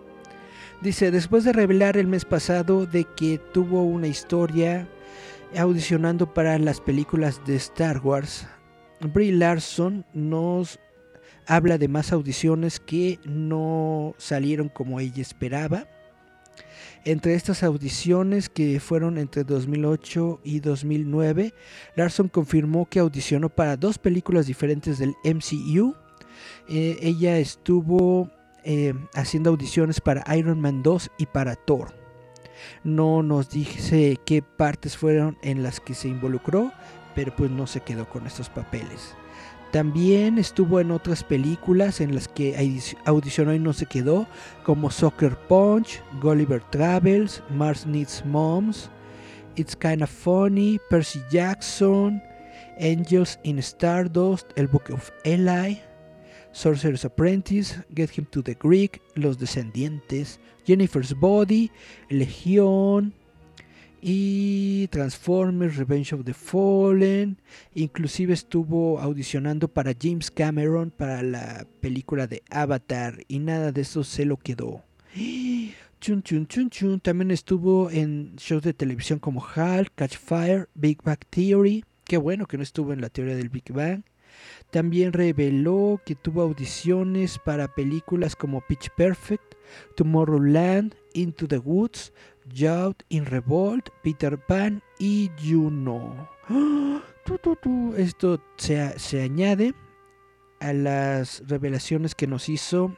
Dice, 0.80 1.10
después 1.10 1.44
de 1.44 1.52
revelar 1.52 1.96
el 1.96 2.06
mes 2.06 2.24
pasado 2.24 2.86
de 2.86 3.04
que 3.04 3.38
tuvo 3.52 3.82
una 3.82 4.06
historia 4.06 4.88
audicionando 5.56 6.32
para 6.32 6.58
las 6.58 6.80
películas 6.80 7.40
de 7.44 7.56
Star 7.56 8.00
Wars, 8.00 8.46
Brie 9.00 9.32
Larson 9.32 10.06
nos 10.14 10.78
habla 11.46 11.78
de 11.78 11.88
más 11.88 12.12
audiciones 12.12 12.80
que 12.80 13.18
no 13.24 14.14
salieron 14.18 14.68
como 14.68 15.00
ella 15.00 15.20
esperaba. 15.20 15.86
Entre 17.04 17.34
estas 17.34 17.62
audiciones 17.62 18.50
que 18.50 18.78
fueron 18.78 19.16
entre 19.16 19.44
2008 19.44 20.40
y 20.44 20.60
2009, 20.60 21.54
Larson 21.96 22.28
confirmó 22.28 22.86
que 22.86 22.98
audicionó 22.98 23.48
para 23.48 23.78
dos 23.78 23.98
películas 23.98 24.46
diferentes 24.46 24.98
del 24.98 25.14
MCU. 25.24 25.94
Eh, 26.68 26.98
ella 27.00 27.38
estuvo 27.38 28.30
eh, 28.64 28.92
haciendo 29.14 29.48
audiciones 29.48 30.00
para 30.00 30.22
Iron 30.36 30.60
Man 30.60 30.82
2 30.82 31.10
y 31.16 31.26
para 31.26 31.56
Thor. 31.56 31.94
No 32.84 33.22
nos 33.22 33.48
dice 33.48 34.18
qué 34.26 34.42
partes 34.42 34.98
fueron 34.98 35.38
en 35.42 35.62
las 35.62 35.80
que 35.80 35.94
se 35.94 36.08
involucró, 36.08 36.70
pero 37.14 37.34
pues 37.34 37.50
no 37.50 37.66
se 37.66 37.80
quedó 37.80 38.08
con 38.10 38.26
estos 38.26 38.50
papeles. 38.50 39.14
También 39.72 40.38
estuvo 40.38 40.80
en 40.80 40.90
otras 40.90 41.22
películas 41.22 42.00
en 42.00 42.14
las 42.14 42.26
que 42.26 42.56
audi- 42.58 42.96
audicionó 43.04 43.54
y 43.54 43.60
no 43.60 43.72
se 43.72 43.86
quedó, 43.86 44.26
como 44.64 44.90
Soccer 44.90 45.36
Punch, 45.48 46.02
Gulliver 46.20 46.60
Travels, 46.70 47.42
Mars 47.50 47.86
Needs 47.86 48.24
Moms, 48.26 48.90
It's 49.54 49.76
Kinda 49.76 50.06
Funny, 50.08 50.80
Percy 50.90 51.20
Jackson, 51.30 52.20
Angels 52.80 53.38
in 53.44 53.58
Stardust, 53.62 54.50
El 54.56 54.66
Book 54.66 54.90
of 54.92 55.10
Eli, 55.24 55.76
Sorcerer's 56.52 57.04
Apprentice, 57.04 57.84
Get 57.94 58.10
Him 58.18 58.24
to 58.26 58.42
the 58.42 58.54
Greek, 58.60 59.00
Los 59.14 59.38
Descendientes, 59.38 60.40
Jennifer's 60.66 61.14
Body, 61.14 61.70
Legión 62.08 63.12
y 64.00 64.88
Transformers, 64.88 65.76
Revenge 65.76 66.12
of 66.12 66.24
the 66.24 66.34
Fallen. 66.34 67.38
Inclusive 67.74 68.32
estuvo 68.32 69.00
audicionando 69.00 69.68
para 69.68 69.94
James 69.98 70.30
Cameron 70.30 70.90
para 70.90 71.22
la 71.22 71.66
película 71.80 72.26
de 72.26 72.42
Avatar 72.50 73.24
y 73.28 73.38
nada 73.38 73.72
de 73.72 73.82
eso 73.82 74.04
se 74.04 74.24
lo 74.24 74.36
quedó. 74.36 74.82
Chun 76.00 76.22
chun 76.22 76.46
chun 76.46 76.70
chun. 76.70 77.00
También 77.00 77.30
estuvo 77.30 77.90
en 77.90 78.34
shows 78.36 78.62
de 78.62 78.72
televisión 78.72 79.18
como 79.18 79.40
Hulk, 79.40 79.92
Catch 79.94 80.16
Fire, 80.16 80.70
Big 80.74 81.02
Bang 81.02 81.20
Theory. 81.28 81.84
Qué 82.04 82.16
bueno 82.16 82.46
que 82.46 82.56
no 82.56 82.62
estuvo 82.62 82.94
en 82.94 83.02
la 83.02 83.10
teoría 83.10 83.36
del 83.36 83.50
Big 83.50 83.70
Bang. 83.70 84.02
También 84.70 85.12
reveló 85.12 86.00
que 86.04 86.14
tuvo 86.14 86.42
audiciones 86.42 87.38
para 87.38 87.74
películas 87.74 88.36
como 88.36 88.60
Pitch 88.60 88.90
Perfect, 88.96 89.54
Tomorrowland, 89.96 90.94
Into 91.14 91.48
the 91.48 91.58
Woods, 91.58 92.12
Youth 92.52 93.02
in 93.08 93.26
Revolt, 93.26 93.88
Peter 94.02 94.38
Pan 94.38 94.82
y 94.98 95.30
Juno. 95.42 96.28
Esto 97.96 98.42
se, 98.56 98.98
se 98.98 99.22
añade 99.22 99.74
a 100.60 100.72
las 100.72 101.42
revelaciones 101.46 102.14
que 102.14 102.26
nos 102.26 102.48
hizo 102.48 102.96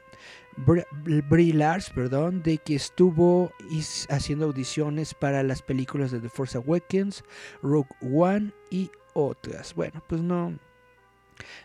Brie 0.56 1.54
Lars, 1.54 1.90
perdón, 1.90 2.42
de 2.42 2.58
que 2.58 2.74
estuvo 2.74 3.52
haciendo 4.10 4.46
audiciones 4.46 5.14
para 5.14 5.42
las 5.42 5.62
películas 5.62 6.10
de 6.10 6.20
The 6.20 6.28
Force 6.28 6.58
Awakens, 6.58 7.24
Rogue 7.62 7.88
One 8.02 8.52
y 8.70 8.90
otras. 9.14 9.74
Bueno, 9.74 10.02
pues 10.08 10.20
no, 10.20 10.58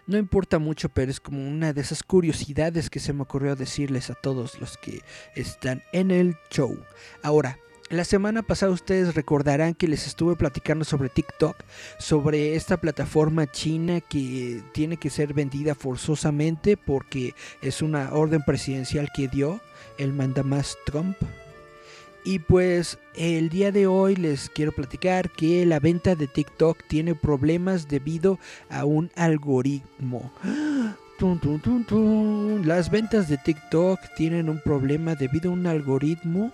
no 0.05 0.17
importa 0.17 0.59
mucho, 0.59 0.89
pero 0.89 1.11
es 1.11 1.19
como 1.19 1.47
una 1.47 1.73
de 1.73 1.81
esas 1.81 2.03
curiosidades 2.03 2.89
que 2.89 2.99
se 2.99 3.13
me 3.13 3.23
ocurrió 3.23 3.55
decirles 3.55 4.09
a 4.09 4.15
todos 4.15 4.59
los 4.59 4.77
que 4.77 5.01
están 5.35 5.83
en 5.91 6.11
el 6.11 6.35
show. 6.49 6.77
Ahora, 7.23 7.57
la 7.89 8.03
semana 8.03 8.41
pasada 8.41 8.73
ustedes 8.73 9.15
recordarán 9.15 9.73
que 9.73 9.87
les 9.87 10.07
estuve 10.07 10.35
platicando 10.35 10.83
sobre 10.83 11.07
TikTok, 11.07 11.55
sobre 11.99 12.55
esta 12.55 12.75
plataforma 12.75 13.49
china 13.49 14.01
que 14.01 14.61
tiene 14.73 14.97
que 14.97 15.09
ser 15.09 15.33
vendida 15.33 15.73
forzosamente 15.73 16.75
porque 16.75 17.33
es 17.61 17.81
una 17.81 18.11
orden 18.11 18.43
presidencial 18.43 19.09
que 19.15 19.29
dio 19.29 19.61
el 19.97 20.11
mandamás 20.11 20.77
Trump. 20.85 21.15
Y 22.23 22.39
pues 22.39 22.99
el 23.15 23.49
día 23.49 23.71
de 23.71 23.87
hoy 23.87 24.15
les 24.15 24.49
quiero 24.49 24.71
platicar 24.71 25.31
que 25.31 25.65
la 25.65 25.79
venta 25.79 26.15
de 26.15 26.27
TikTok 26.27 26.83
tiene 26.87 27.15
problemas 27.15 27.87
debido 27.87 28.39
a 28.69 28.85
un 28.85 29.11
algoritmo. 29.15 30.31
Las 32.63 32.91
ventas 32.91 33.27
de 33.27 33.37
TikTok 33.37 33.99
tienen 34.15 34.49
un 34.49 34.61
problema 34.61 35.15
debido 35.15 35.49
a 35.49 35.53
un 35.53 35.65
algoritmo 35.65 36.51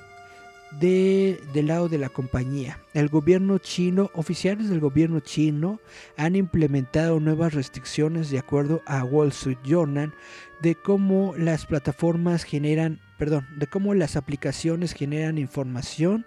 de, 0.80 1.42
del 1.54 1.68
lado 1.68 1.90
de 1.90 1.98
la 1.98 2.10
compañía. 2.10 2.80
El 2.94 3.10
gobierno 3.10 3.58
chino, 3.58 4.10
oficiales 4.14 4.70
del 4.70 4.80
gobierno 4.80 5.20
chino 5.20 5.80
han 6.18 6.36
implementado 6.36 7.20
nuevas 7.20 7.54
restricciones 7.54 8.30
de 8.30 8.40
acuerdo 8.40 8.82
a 8.86 9.04
Wall 9.04 9.30
Street 9.30 9.58
Journal 9.64 10.14
de 10.62 10.76
cómo 10.76 11.34
las 11.38 11.66
plataformas 11.66 12.44
generan, 12.44 13.00
perdón, 13.18 13.48
de 13.58 13.68
cómo 13.68 13.94
las 13.94 14.16
aplicaciones 14.16 14.94
generan 14.94 15.38
información 15.38 16.26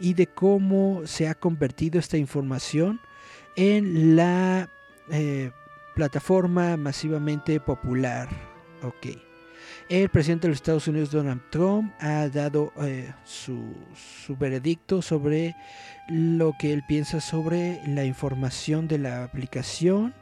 y 0.00 0.14
de 0.14 0.26
cómo 0.26 1.02
se 1.04 1.28
ha 1.28 1.34
convertido 1.34 2.00
esta 2.00 2.16
información 2.16 3.00
en 3.54 4.16
la 4.16 4.68
eh, 5.10 5.52
plataforma 5.94 6.76
masivamente 6.76 7.60
popular. 7.60 8.28
Ok. 8.82 9.25
El 9.88 10.08
presidente 10.08 10.48
de 10.48 10.48
los 10.48 10.58
Estados 10.58 10.88
Unidos, 10.88 11.12
Donald 11.12 11.42
Trump, 11.50 11.92
ha 12.00 12.28
dado 12.28 12.72
eh, 12.82 13.12
su, 13.24 13.72
veredicto 14.36 15.00
sobre 15.00 15.54
lo 16.08 16.54
que 16.58 16.72
él 16.72 16.82
piensa 16.88 17.20
sobre 17.20 17.80
la 17.86 18.04
información 18.04 18.88
de 18.88 18.98
la 18.98 19.22
aplicación. 19.22 20.12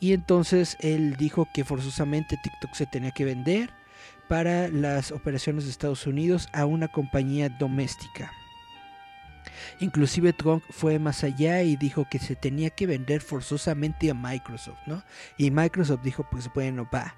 Y 0.00 0.14
entonces 0.14 0.76
él 0.80 1.16
dijo 1.16 1.46
que 1.54 1.64
forzosamente 1.64 2.36
TikTok 2.42 2.74
se 2.74 2.86
tenía 2.86 3.12
que 3.12 3.24
vender 3.24 3.70
para 4.28 4.66
las 4.66 5.12
operaciones 5.12 5.62
de 5.64 5.70
Estados 5.70 6.08
Unidos 6.08 6.48
a 6.52 6.66
una 6.66 6.88
compañía 6.88 7.50
doméstica. 7.50 8.32
Inclusive 9.78 10.32
Trump 10.32 10.64
fue 10.70 10.98
más 10.98 11.22
allá 11.22 11.62
y 11.62 11.76
dijo 11.76 12.08
que 12.10 12.18
se 12.18 12.34
tenía 12.34 12.70
que 12.70 12.88
vender 12.88 13.20
forzosamente 13.20 14.10
a 14.10 14.14
Microsoft, 14.14 14.80
¿no? 14.86 15.04
Y 15.38 15.52
Microsoft 15.52 16.02
dijo, 16.02 16.26
pues 16.28 16.50
bueno, 16.52 16.88
va, 16.92 17.14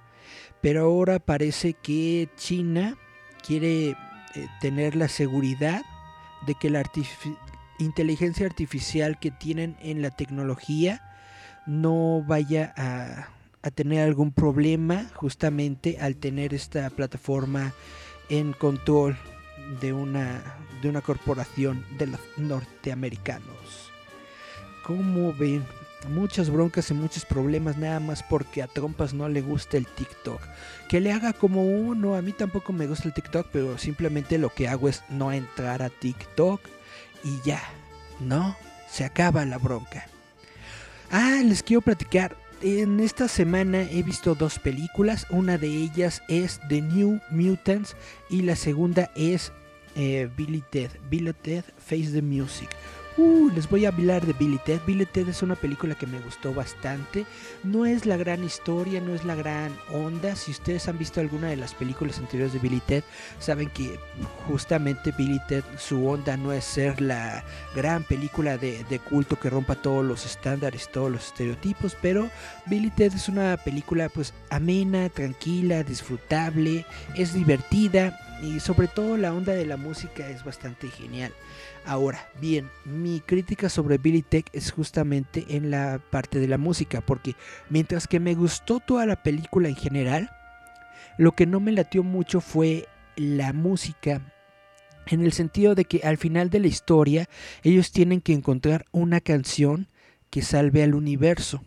pero 0.65 0.85
ahora 0.85 1.19
parece 1.19 1.75
que 1.75 2.31
China 2.39 2.97
quiere 3.47 3.91
eh, 3.91 3.97
tener 4.63 4.97
la 4.97 5.09
seguridad 5.09 5.83
de 6.47 6.55
que 6.55 6.71
la 6.71 6.83
inteligencia 7.79 8.47
artificial 8.47 9.19
que 9.19 9.31
tienen 9.31 9.77
en 9.83 10.01
la 10.01 10.11
tecnología 10.11 11.03
no 11.67 12.25
vaya 12.27 12.73
a, 12.79 13.29
tener 13.73 14.05
algún 14.05 14.33
problema 14.33 15.05
justamente 15.13 15.99
al 16.01 16.17
tener 16.17 16.55
esta 16.55 16.89
plataforma 16.89 17.75
en 18.31 18.55
control 18.55 19.19
de 19.83 19.93
una, 19.93 20.43
de 20.81 20.89
una 20.89 21.03
corporación 21.03 21.85
de 21.99 22.07
los 22.07 22.21
norteamericanos. 22.39 23.93
¿Cómo 24.83 25.35
ven? 25.35 25.63
Muchas 26.09 26.51
broncas 26.51 26.91
y 26.91 26.95
muchos 26.95 27.25
problemas 27.25 27.77
nada 27.77 28.01
más 28.01 28.23
porque 28.23 28.63
a 28.63 28.67
Trompas 28.67 29.15
no 29.15 29.29
le 29.29 29.43
gusta 29.43 29.77
el 29.77 29.87
TikTok. 29.87 30.41
Que 30.89 31.01
le 31.01 31.13
haga 31.13 31.33
como 31.33 31.65
uno, 31.65 32.15
a 32.15 32.23
mí 32.23 32.33
tampoco 32.33 32.73
me 32.73 32.87
gusta 32.87 33.09
el 33.09 33.15
TikTok, 33.15 33.49
pero 33.53 33.79
simplemente 33.79 34.39
lo 34.39 34.51
que 34.51 34.69
hago 34.69 34.89
es 34.89 35.03
no 35.09 35.33
entrar 35.33 35.83
a 35.83 35.91
TikTok 35.91 36.61
y 37.25 37.41
ya, 37.45 37.63
¿no? 38.21 38.57
Se 38.91 39.05
acaba 39.05 39.45
la 39.45 39.59
bronca. 39.59 40.07
Ah, 41.11 41.41
les 41.45 41.63
quiero 41.63 41.81
platicar. 41.81 42.37
En 42.63 43.01
esta 43.01 43.29
semana 43.29 43.83
he 43.83 44.03
visto 44.03 44.35
dos 44.35 44.59
películas. 44.59 45.27
Una 45.31 45.59
de 45.59 45.69
ellas 45.69 46.23
es 46.29 46.61
The 46.69 46.81
New 46.81 47.21
Mutants 47.31 47.97
y 48.31 48.43
la 48.43 48.57
segunda 48.57 49.11
es 49.15 49.53
eh, 49.97 50.31
Billy 50.37 50.63
Ted. 50.71 50.91
Billy 51.11 51.33
Ted 51.33 51.65
Face 51.79 52.11
the 52.11 52.23
Music. 52.23 52.69
Uh, 53.17 53.49
les 53.55 53.71
voy 53.71 53.85
a 53.85 53.91
hablar 53.91 54.27
de 54.27 54.33
Billy 54.33 54.59
Ted. 54.59 54.81
Billy 54.85 55.07
Ted 55.07 55.29
es 55.29 55.43
una 55.43 55.55
película 55.55 55.95
que 55.95 56.07
me 56.07 56.19
gustó 56.19 56.53
bastante. 56.53 57.27
No 57.63 57.87
es 57.87 58.07
la 58.07 58.17
gran 58.17 58.43
historia, 58.43 59.01
no 59.01 59.15
es 59.15 59.25
la 59.25 59.37
gran 59.37 59.73
onda. 59.93 60.35
Si 60.35 60.51
ustedes 60.51 60.89
han 60.89 60.99
visto 60.99 61.21
alguna 61.21 61.49
de 61.49 61.57
las 61.57 61.75
películas 61.75 62.19
anteriores 62.19 62.53
de 62.53 62.59
Billy 62.59 62.81
Ted, 62.81 63.05
saben 63.39 63.71
que 63.71 64.01
justamente 64.49 65.13
Billy 65.17 65.41
Ted, 65.47 65.63
su 65.79 66.09
onda 66.09 66.37
no 66.37 66.53
es 66.53 66.65
ser 66.65 67.01
la 67.01 67.45
gran 67.77 68.03
película 68.03 68.59
de, 68.59 69.01
culto 69.09 69.39
que 69.39 69.51
rompa 69.51 69.77
todos 69.77 70.05
los 70.05 70.27
estándares, 70.27 70.91
todos 70.91 71.13
los 71.13 71.27
estereotipos, 71.27 71.97
pero 72.03 72.29
Billy 72.67 72.91
Ted 72.91 73.13
es 73.15 73.29
una 73.29 73.57
película 73.59 74.09
pues 74.09 74.35
amena, 74.51 75.09
tranquila, 75.09 75.85
disfrutable, 75.85 76.85
es 77.15 77.33
divertida 77.33 78.19
y 78.43 78.61
sobre 78.61 78.89
todo 78.89 79.17
la 79.17 79.33
onda 79.33 79.53
de 79.53 79.67
la 79.67 79.77
música 79.77 80.29
es 80.29 80.45
bastante 80.45 80.89
genial. 80.89 81.33
Ahora, 81.87 82.31
bien, 82.41 82.71
mi 82.87 83.21
crítica 83.21 83.69
sobre 83.69 83.99
Billy 83.99 84.23
Tech 84.23 84.47
es 84.55 84.73
justamente 84.73 85.45
en 85.51 85.71
la 85.71 86.01
parte 86.11 86.39
de 86.39 86.49
la 86.49 86.57
música, 86.57 87.03
porque 87.03 87.35
mientras 87.69 88.09
que 88.09 88.21
me 88.21 88.35
gustó 88.35 88.81
toda 88.81 89.05
la 89.05 89.23
película 89.23 89.69
en 89.69 89.77
general, 89.77 90.31
lo 91.19 91.33
que 91.33 91.45
no 91.45 91.61
me 91.61 91.73
latió 91.73 92.03
mucho 92.03 92.41
fue 92.41 92.89
la 93.17 93.53
música, 93.53 94.23
en 95.07 95.23
el 95.23 95.33
sentido 95.33 95.75
de 95.75 95.85
que 95.85 96.01
al 96.05 96.17
final 96.17 96.49
de 96.49 96.61
la 96.61 96.69
historia 96.69 97.29
ellos 97.63 97.93
tienen 97.93 98.23
que 98.23 98.33
encontrar 98.33 98.87
una 98.91 99.21
canción 99.21 99.89
que 100.31 100.41
salve 100.41 100.83
al 100.83 100.95
universo. 100.95 101.63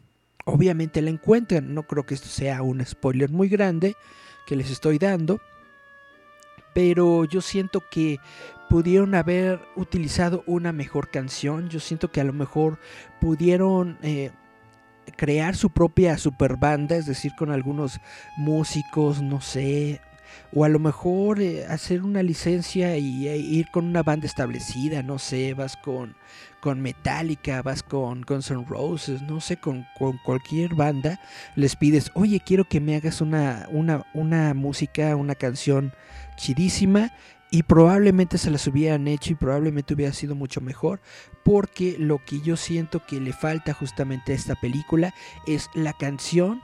Obviamente 0.46 1.02
la 1.04 1.12
encuentran, 1.12 1.76
no 1.76 1.84
creo 1.84 2.06
que 2.08 2.16
esto 2.16 2.28
sea 2.28 2.64
un 2.64 2.84
spoiler 2.84 3.30
muy 3.30 3.50
grande 3.50 3.96
que 4.48 4.56
les 4.56 4.72
estoy 4.72 4.98
dando, 4.98 5.40
pero 6.74 7.26
yo 7.26 7.42
siento 7.42 7.84
que 7.92 8.20
pudieron 8.70 9.16
haber 9.16 9.62
utilizado 9.76 10.44
una 10.46 10.72
mejor 10.72 11.10
canción. 11.10 11.70
Yo 11.70 11.80
siento 11.80 12.12
que 12.12 12.22
a 12.22 12.26
lo 12.26 12.34
mejor 12.34 12.80
pudieron 13.20 13.98
eh, 14.02 14.32
crear 15.16 15.56
su 15.56 15.70
propia 15.70 16.18
super 16.18 16.58
banda, 16.58 16.96
es 16.96 17.06
decir, 17.06 17.34
con 17.38 17.52
algunos 17.52 18.00
músicos, 18.38 19.22
no 19.22 19.42
sé. 19.42 20.02
O 20.54 20.66
a 20.66 20.70
lo 20.70 20.80
mejor 20.80 21.42
eh, 21.42 21.66
hacer 21.66 22.04
una 22.04 22.22
licencia 22.22 22.98
y 22.98 23.28
e 23.28 23.38
ir 23.38 23.70
con 23.72 23.86
una 23.86 24.04
banda 24.04 24.28
establecida, 24.28 25.02
no 25.02 25.20
sé, 25.20 25.54
vas 25.54 25.78
con, 25.78 26.16
con 26.60 26.82
Metallica, 26.82 27.62
vas 27.62 27.82
con 27.82 28.22
Guns 28.22 28.52
N' 28.52 28.66
Roses, 28.68 29.22
no 29.22 29.40
sé, 29.40 29.58
con, 29.58 29.86
con, 29.98 30.18
cualquier 30.26 30.76
banda, 30.76 31.20
les 31.56 31.76
pides, 31.76 32.12
oye, 32.14 32.42
quiero 32.46 32.66
que 32.66 32.82
me 32.82 32.96
hagas 32.96 33.22
una, 33.22 33.68
una, 33.72 34.06
una 34.14 34.54
música, 34.54 35.16
una 35.16 35.36
canción 35.36 35.94
chidísima 36.36 37.12
y 37.50 37.64
probablemente 37.64 38.38
se 38.38 38.52
las 38.52 38.68
hubieran 38.68 39.08
hecho 39.08 39.32
y 39.32 39.36
probablemente 39.36 39.94
hubiera 39.94 40.14
sido 40.14 40.36
mucho 40.36 40.62
mejor 40.62 41.00
porque 41.44 41.96
lo 41.98 42.24
que 42.24 42.42
yo 42.42 42.58
siento 42.58 43.06
que 43.06 43.20
le 43.20 43.34
falta 43.34 43.74
justamente 43.74 44.34
a 44.34 44.36
esta 44.36 44.56
película 44.56 45.14
es 45.46 45.70
la 45.74 45.94
canción 45.94 46.62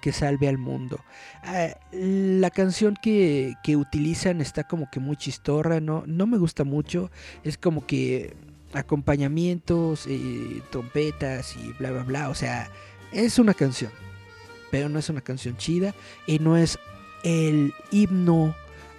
que 0.00 0.12
salve 0.12 0.48
al 0.48 0.58
mundo. 0.58 1.00
Ah, 1.44 1.68
la 1.92 2.50
canción 2.50 2.94
que, 3.00 3.54
que, 3.62 3.76
utilizan 3.76 4.42
está 4.42 4.64
como 4.64 4.90
que 4.90 5.00
muy 5.00 5.16
chistorra, 5.16 5.80
¿no? 5.80 6.04
no 6.06 6.26
me 6.26 6.36
gusta 6.36 6.62
mucho, 6.62 7.10
es 7.42 7.56
como 7.56 7.86
que 7.86 8.36
acompañamientos, 8.74 10.06
y 10.06 10.62
trompetas 10.70 11.56
y 11.56 11.72
bla 11.78 11.90
bla 11.90 12.02
bla, 12.02 12.28
o 12.28 12.34
sea, 12.34 12.68
es 13.12 13.38
una 13.38 13.54
canción, 13.54 13.92
pero 14.70 14.88
no 14.88 14.98
es 14.98 15.08
una 15.08 15.20
canción 15.22 15.56
chida 15.56 15.94
y 16.26 16.38
no 16.38 16.56
es 16.56 16.78
el 17.22 17.72
himno 17.90 18.54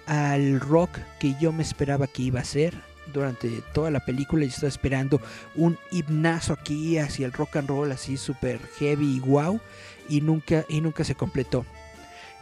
al 0.06 0.60
rock 0.60 0.98
que 1.18 1.34
yo 1.40 1.52
me 1.52 1.62
esperaba 1.62 2.06
que 2.06 2.22
iba 2.22 2.40
a 2.40 2.44
ser. 2.44 2.74
durante 3.12 3.62
toda 3.72 3.92
la 3.92 4.00
película 4.00 4.44
y 4.44 4.48
estaba 4.48 4.68
esperando 4.68 5.20
un 5.54 5.78
himnazo 5.92 6.52
aquí 6.52 6.98
hacia 6.98 7.24
el 7.24 7.32
rock 7.32 7.56
and 7.56 7.68
roll 7.68 7.92
así 7.92 8.16
super 8.16 8.58
heavy 8.78 9.16
y 9.16 9.20
wow 9.20 9.60
y 10.08 10.20
nunca 10.20 10.64
y 10.68 10.80
nunca 10.80 11.04
se 11.04 11.14
completó. 11.14 11.64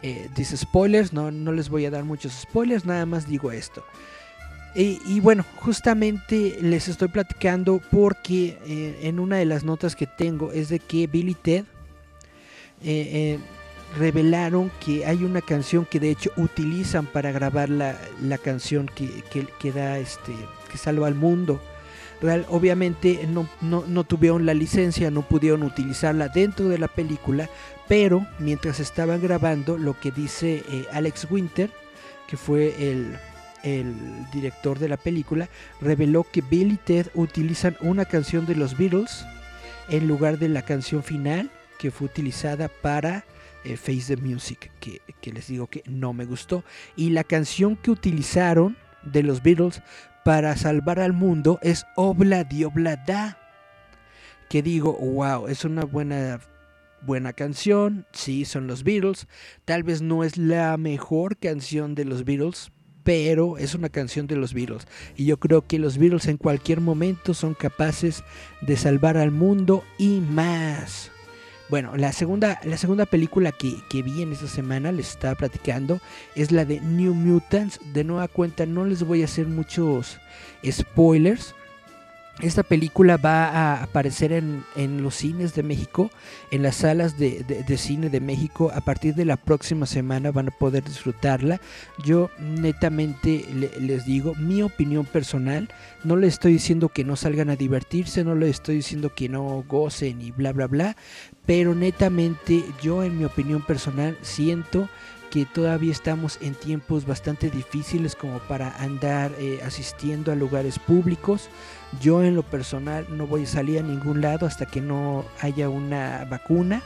Eh, 0.01 0.29
dice 0.35 0.57
spoilers, 0.57 1.13
no, 1.13 1.31
no 1.31 1.51
les 1.51 1.69
voy 1.69 1.85
a 1.85 1.91
dar 1.91 2.03
muchos 2.03 2.33
spoilers, 2.33 2.85
nada 2.85 3.05
más 3.05 3.27
digo 3.27 3.51
esto. 3.51 3.85
Y, 4.77 5.21
bueno, 5.21 5.45
justamente 5.61 6.57
les 6.61 6.89
estoy 6.89 7.07
platicando 7.07 7.81
porque 7.91 8.59
eh, 8.67 8.99
en 9.03 9.21
una 9.21 9.37
de 9.37 9.45
las 9.45 9.63
notas 9.63 9.95
que 9.95 10.05
tengo 10.05 10.51
es 10.51 10.67
de 10.67 10.79
que 10.79 11.07
Billy 11.07 11.33
Ted 11.33 11.63
eh, 12.83 13.39
revelaron 13.97 14.71
que 14.83 15.05
hay 15.05 15.23
una 15.23 15.41
canción 15.41 15.85
que 15.85 15.99
de 15.99 16.09
hecho 16.09 16.31
utilizan 16.37 17.05
para 17.05 17.31
grabar 17.31 17.69
la, 17.69 17.97
canción 18.43 18.87
que, 18.93 19.23
que, 19.59 19.71
da 19.71 19.97
este 19.97 20.33
que 20.71 20.77
salva 20.77 21.07
al 21.07 21.15
mundo. 21.15 21.61
Real, 22.21 22.45
obviamente 22.49 23.27
no, 23.27 23.47
no, 23.61 24.03
tuvieron 24.03 24.45
la 24.45 24.53
licencia, 24.53 25.11
no 25.11 25.21
pudieron 25.21 25.63
utilizarla 25.63 26.29
dentro 26.29 26.69
de 26.69 26.77
la 26.77 26.87
película, 26.87 27.49
pero 27.87 28.25
mientras 28.39 28.79
estaban 28.79 29.21
grabando, 29.21 29.77
lo 29.77 29.99
que 29.99 30.11
dice 30.11 30.63
eh, 30.69 30.85
Alex 30.91 31.27
Winter, 31.29 31.69
que 32.27 32.37
fue 32.37 32.73
el, 32.89 33.17
el 33.63 33.93
director 34.31 34.79
de 34.79 34.89
la 34.89 34.97
película, 34.97 35.49
reveló 35.81 36.25
que 36.29 36.41
Bill 36.41 36.73
y 36.73 36.77
Ted 36.77 37.07
utilizan 37.13 37.75
una 37.81 38.05
canción 38.05 38.45
de 38.45 38.55
los 38.55 38.77
Beatles 38.77 39.25
en 39.89 40.07
lugar 40.07 40.39
de 40.39 40.49
la 40.49 40.63
canción 40.63 41.03
final 41.03 41.51
que 41.77 41.91
fue 41.91 42.05
utilizada 42.05 42.69
para 42.69 43.25
eh, 43.65 43.77
Face 43.77 44.15
the 44.15 44.21
Music, 44.21 44.71
que, 44.79 45.31
les 45.31 45.47
digo 45.47 45.67
que 45.67 45.83
no 45.85 46.13
me 46.13 46.25
gustó. 46.25 46.63
Y 46.95 47.09
la 47.09 47.23
canción 47.23 47.75
que 47.75 47.91
utilizaron 47.91 48.77
de 49.03 49.23
los 49.23 49.41
Beatles 49.41 49.81
para 50.23 50.55
salvar 50.55 50.99
al 50.99 51.13
mundo 51.13 51.59
es 51.61 51.85
Obla 51.95 52.43
di 52.43 52.63
Oblada. 52.63 53.37
Que 54.49 54.61
digo, 54.61 54.93
wow, 54.93 55.47
es 55.47 55.65
una 55.65 55.83
buena, 55.85 56.39
buena 57.01 57.33
canción. 57.33 58.05
Sí, 58.11 58.45
son 58.45 58.67
los 58.67 58.83
Beatles. 58.83 59.27
Tal 59.65 59.83
vez 59.83 60.01
no 60.01 60.23
es 60.23 60.37
la 60.37 60.77
mejor 60.77 61.37
canción 61.37 61.95
de 61.95 62.05
los 62.05 62.23
Beatles, 62.23 62.71
pero 63.03 63.57
es 63.57 63.73
una 63.73 63.89
canción 63.89 64.27
de 64.27 64.35
los 64.35 64.53
Beatles. 64.53 64.87
Y 65.15 65.25
yo 65.25 65.37
creo 65.37 65.61
que 65.61 65.79
los 65.79 65.97
Beatles 65.97 66.27
en 66.27 66.37
cualquier 66.37 66.81
momento 66.81 67.33
son 67.33 67.55
capaces 67.55 68.23
de 68.61 68.77
salvar 68.77 69.17
al 69.17 69.31
mundo 69.31 69.83
y 69.97 70.19
más. 70.19 71.11
Bueno, 71.67 71.97
la 71.97 72.11
segunda, 72.11 72.59
la 72.63 72.77
segunda 72.77 73.07
película 73.07 73.51
que, 73.51 73.77
que, 73.89 74.03
vi 74.03 74.21
en 74.21 74.31
esta 74.31 74.47
semana, 74.47 74.91
les 74.91 75.09
estaba 75.09 75.33
platicando, 75.33 75.99
es 76.35 76.51
la 76.51 76.63
de 76.63 76.79
New 76.79 77.13
Mutants. 77.15 77.79
De 77.93 78.03
nueva 78.03 78.27
cuenta, 78.27 78.65
no 78.65 78.85
les 78.85 79.03
voy 79.03 79.23
a 79.23 79.25
hacer 79.25 79.47
muchos 79.47 80.19
spoilers. 80.63 81.55
Esta 82.41 82.63
película 82.63 83.15
va 83.15 83.47
a 83.47 83.83
aparecer 83.83 84.33
en, 84.33 85.01
los 85.01 85.15
cines 85.15 85.55
de 85.55 85.63
México, 85.63 86.11
en 86.51 86.63
las 86.63 86.75
salas 86.77 87.17
de, 87.17 87.63
cine 87.77 88.09
de 88.09 88.19
México. 88.19 88.71
A 88.75 88.81
partir 88.81 89.15
de 89.15 89.23
la 89.23 89.37
próxima 89.37 89.85
semana 89.85 90.31
van 90.31 90.49
a 90.49 90.51
poder 90.51 90.83
disfrutarla. 90.83 91.61
Yo 92.03 92.29
netamente 92.37 93.45
les 93.79 94.05
digo 94.05 94.35
mi 94.35 94.61
opinión 94.61 95.05
personal. 95.05 95.69
No 96.03 96.17
les 96.17 96.33
estoy 96.33 96.53
diciendo 96.53 96.89
que 96.89 97.05
no 97.05 97.15
salgan 97.15 97.49
a 97.49 97.55
divertirse, 97.55 98.25
no 98.25 98.35
les 98.35 98.49
estoy 98.49 98.75
diciendo 98.75 99.13
que 99.15 99.29
no 99.29 99.63
gocen 99.65 100.21
y 100.21 100.31
bla 100.31 100.51
bla 100.51 100.67
bla. 100.67 100.97
Pero 101.45 101.73
netamente 101.73 102.65
yo 102.81 103.01
en 103.03 103.17
mi 103.17 103.23
opinión 103.23 103.61
personal 103.61 104.17
siento 104.21 104.89
que 105.35 105.45
todavía 105.45 105.91
estamos 105.91 106.37
en 106.41 106.55
tiempos 106.55 107.05
bastante 107.05 107.49
difíciles 107.49 108.15
como 108.15 108.39
para 108.39 108.73
andar 108.77 109.33
eh, 109.37 109.59
asistiendo 109.65 110.31
a 110.31 110.35
lugares 110.35 110.79
públicos. 110.79 111.49
Yo 112.01 112.23
en 112.23 112.35
lo 112.35 112.43
personal 112.43 113.05
no 113.09 113.27
voy 113.27 113.43
a 113.43 113.47
salir 113.47 113.79
a 113.79 113.83
ningún 113.83 114.21
lado 114.21 114.45
hasta 114.45 114.65
que 114.65 114.81
no 114.81 115.25
haya 115.41 115.69
una 115.69 116.25
vacuna. 116.29 116.81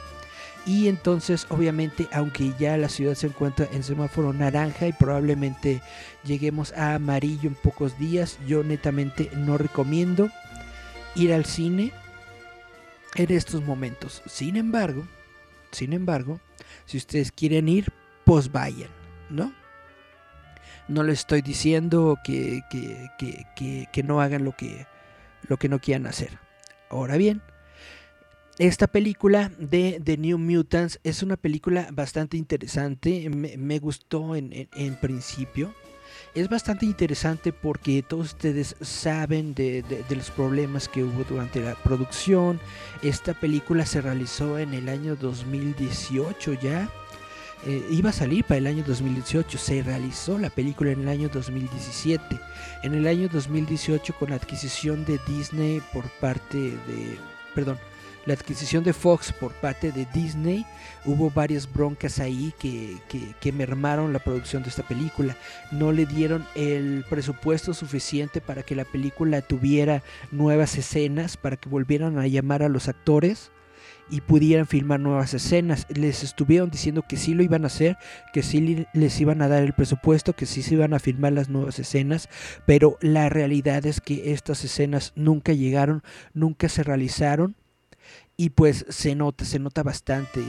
Y 0.66 0.88
entonces, 0.88 1.48
obviamente, 1.50 2.08
aunque 2.12 2.54
ya 2.60 2.78
la 2.78 2.90
ciudad 2.90 3.16
se 3.16 3.28
encuentra 3.28 3.68
en 3.72 3.84
semáforo 3.84 4.34
naranja 4.34 4.88
y 4.88 4.94
probablemente 4.94 5.82
lleguemos 6.24 6.74
a 6.74 6.96
amarillo 6.96 7.50
en 7.50 7.56
pocos 7.56 7.98
días, 7.98 8.38
yo 8.46 8.64
netamente 8.64 9.32
no 9.36 9.58
recomiendo 9.58 10.30
ir 11.16 11.34
al 11.34 11.46
cine 11.46 11.92
en 13.16 13.32
estos 13.32 13.64
momentos. 13.64 14.22
Sin 14.26 14.58
embargo, 14.58 15.08
sin 15.72 15.94
embargo, 15.94 16.40
si 16.86 16.98
ustedes 16.98 17.32
quieren 17.32 17.70
ir, 17.70 17.92
pues 18.26 18.52
vayan, 18.52 18.90
¿no? 19.30 19.54
No 20.88 21.04
les 21.04 21.20
estoy 21.20 21.42
diciendo 21.42 22.18
que, 22.24 22.62
que, 22.70 24.04
no 24.04 24.22
hagan 24.22 24.44
lo 24.44 24.56
que, 24.56 24.88
lo 25.48 25.58
que 25.58 25.70
no 25.70 25.80
quieran 25.80 26.08
hacer. 26.08 26.38
Ahora 26.90 27.18
bien, 27.18 27.42
esta 28.60 28.88
película 28.88 29.52
de 29.58 30.02
The 30.04 30.18
New 30.18 30.38
Mutants 30.38 31.00
es 31.06 31.24
una 31.24 31.38
película 31.38 31.88
bastante 31.94 32.36
interesante. 32.36 33.30
Me, 33.30 33.80
gustó 33.80 34.36
en, 34.36 34.98
principio. 35.00 35.74
Es 36.36 36.50
bastante 36.50 36.86
interesante 36.86 37.54
porque 37.54 38.04
todos 38.04 38.34
ustedes 38.34 38.76
saben 38.82 39.54
de, 39.54 39.82
de, 39.82 40.16
los 40.16 40.30
problemas 40.32 40.90
que 40.90 41.06
hubo 41.06 41.24
durante 41.24 41.62
la 41.62 41.76
producción. 41.76 42.60
Esta 43.02 43.34
película 43.34 43.86
se 43.86 44.02
realizó 44.02 44.60
en 44.60 44.74
el 44.74 44.90
año 44.90 45.16
2018 45.16 46.54
ya. 46.56 46.90
Eh, 47.66 47.86
iba 47.92 48.10
a 48.10 48.14
salir 48.14 48.46
para 48.46 48.58
el 48.58 48.68
año 48.68 48.84
2018, 48.88 49.58
se 49.58 49.84
realizó 49.84 50.38
la 50.38 50.50
película 50.50 50.92
en 50.92 51.02
el 51.02 51.10
año 51.10 51.30
2017. 51.30 52.40
En 52.84 52.94
el 52.94 53.06
año 53.06 53.28
2018 53.28 54.16
con 54.18 54.30
la 54.30 54.38
adquisición 54.38 55.04
de 55.04 55.20
Disney 55.28 55.82
por 55.92 56.10
parte 56.22 56.58
de, 56.58 57.20
perdón, 57.54 57.78
la 58.26 58.34
adquisición 58.34 58.84
de 58.84 58.94
Fox 58.94 59.34
por 59.34 59.54
parte 59.54 59.92
de 59.92 60.06
Disney, 60.14 60.66
hubo 61.06 61.30
varias 61.30 61.72
broncas 61.72 62.20
ahí 62.20 62.54
que, 62.60 62.98
que, 63.10 63.34
que, 63.40 63.52
mermaron 63.52 64.14
la 64.14 64.20
producción 64.20 64.62
de 64.62 64.70
esta 64.70 64.84
película. 64.84 65.36
No 65.72 65.92
le 65.92 66.06
dieron 66.06 66.46
el 66.56 67.06
presupuesto 67.10 67.74
suficiente 67.74 68.40
para 68.40 68.64
que 68.64 68.76
la 68.76 68.86
película 68.86 69.42
tuviera 69.42 70.04
nuevas 70.32 70.78
escenas, 70.78 71.38
para 71.38 71.58
que 71.58 71.70
volvieran 71.70 72.20
a 72.20 72.28
llamar 72.28 72.62
a 72.62 72.70
los 72.70 72.88
actores 72.88 73.52
y 74.10 74.22
pudieran 74.22 74.68
filmar 74.68 75.00
nuevas 75.00 75.34
escenas. 75.34 75.86
Les 75.90 76.24
estuvieron 76.24 76.70
diciendo 76.70 77.04
que 77.08 77.18
sí 77.18 77.34
lo 77.34 77.44
iban 77.44 77.64
a 77.64 77.68
hacer, 77.68 77.98
que 78.34 78.44
sí 78.44 78.86
les 78.94 79.22
iban 79.22 79.42
a 79.42 79.48
dar 79.48 79.64
el 79.64 79.74
presupuesto, 79.74 80.34
que 80.34 80.46
sí 80.46 80.62
se 80.62 80.76
iban 80.76 80.94
a 80.94 81.00
filmar 81.00 81.34
las 81.34 81.50
nuevas 81.50 81.80
escenas, 81.80 82.30
pero 82.66 82.98
la 83.02 83.30
realidad 83.30 83.86
es 83.86 84.02
que 84.02 84.34
estas 84.34 84.64
escenas 84.64 85.14
nunca 85.16 85.54
llegaron, 85.54 86.04
nunca 86.34 86.70
se 86.70 86.84
realizaron 86.84 87.56
y 88.38 88.52
pues 88.52 88.86
se 88.90 89.16
nota, 89.16 89.46
se 89.46 89.60
nota 89.60 89.84
bastante. 89.84 90.42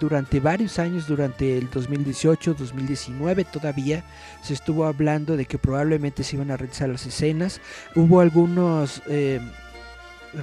Durante 0.00 0.38
varios 0.38 0.78
años, 0.78 1.08
durante 1.08 1.58
el 1.58 1.70
2018, 1.70 2.54
2019 2.54 3.44
todavía, 3.44 4.04
se 4.42 4.54
estuvo 4.54 4.86
hablando 4.86 5.36
de 5.36 5.44
que 5.44 5.58
probablemente 5.58 6.22
se 6.22 6.36
iban 6.36 6.50
a 6.50 6.56
realizar 6.56 6.88
las 6.88 7.06
escenas. 7.06 7.60
Hubo 7.94 8.20
algunos... 8.20 9.02
Eh, 9.08 9.40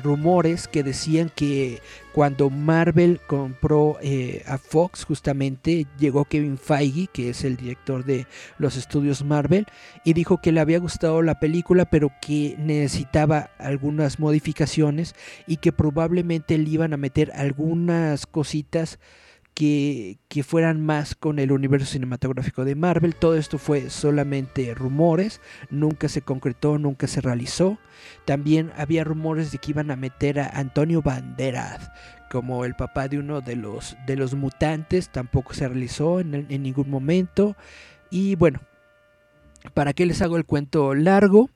rumores 0.04 0.68
que 0.68 0.84
decían 0.84 1.32
que 1.34 1.82
cuando 2.14 2.50
Marvel 2.50 3.20
compró 3.28 3.98
eh, 4.02 4.44
a 4.48 4.58
Fox, 4.58 5.04
justamente 5.04 5.86
llegó 6.00 6.26
Kevin 6.26 6.58
Feige, 6.58 7.08
que 7.12 7.30
es 7.30 7.44
el 7.44 7.58
director 7.58 8.06
de 8.06 8.28
los 8.58 8.78
estudios 8.78 9.24
Marvel, 9.24 9.68
y 10.04 10.14
dijo 10.14 10.42
que 10.42 10.52
le 10.52 10.62
había 10.62 10.80
gustado 10.80 11.22
la 11.22 11.40
película, 11.40 11.86
pero 11.86 12.12
que 12.22 12.56
necesitaba 12.58 13.52
algunas 13.58 14.20
modificaciones 14.20 15.16
y 15.46 15.58
que 15.58 15.72
probablemente 15.72 16.58
le 16.58 16.70
iban 16.70 16.94
a 16.94 16.98
meter 16.98 17.32
algunas 17.36 18.26
cositas 18.26 19.00
que, 19.56 20.20
fueran 20.43 20.86
más 20.86 21.16
con 21.16 21.39
el 21.39 21.51
universo 21.51 21.88
cinematográfico 21.88 22.66
de 22.66 22.76
Marvel. 22.76 23.16
Todo 23.16 23.36
esto 23.36 23.58
fue 23.58 23.89
solamente 23.89 24.76
rumores, 24.76 25.41
nunca 25.72 26.10
se 26.10 26.22
concretó, 26.22 26.78
nunca 26.78 27.08
se 27.08 27.22
realizó. 27.22 27.80
También 28.26 28.72
había 28.78 29.03
rumores 29.06 29.51
de 29.51 29.58
que 29.58 29.72
iban 29.72 29.89
a 29.89 29.95
meter 29.95 30.39
a 30.39 30.47
Antonio 30.47 31.01
Banderas 31.01 31.89
como 32.30 32.66
el 32.66 32.76
papá 32.76 33.08
de 33.08 33.18
uno 33.18 33.39
de 33.39 33.56
los, 33.56 33.95
de 34.06 34.18
los 34.18 34.34
mutantes, 34.34 35.10
tampoco 35.10 35.53
se 35.53 35.68
realizó 35.68 36.20
en, 36.20 36.47
en 36.49 36.64
ningún 36.64 36.89
momento. 36.89 37.56
Y 38.10 38.36
bueno, 38.36 38.60
¿para 39.74 39.93
qué 39.93 40.06
les 40.06 40.22
hago 40.22 40.36
el 40.36 40.45
cuento 40.45 40.93
largo? 40.95 41.49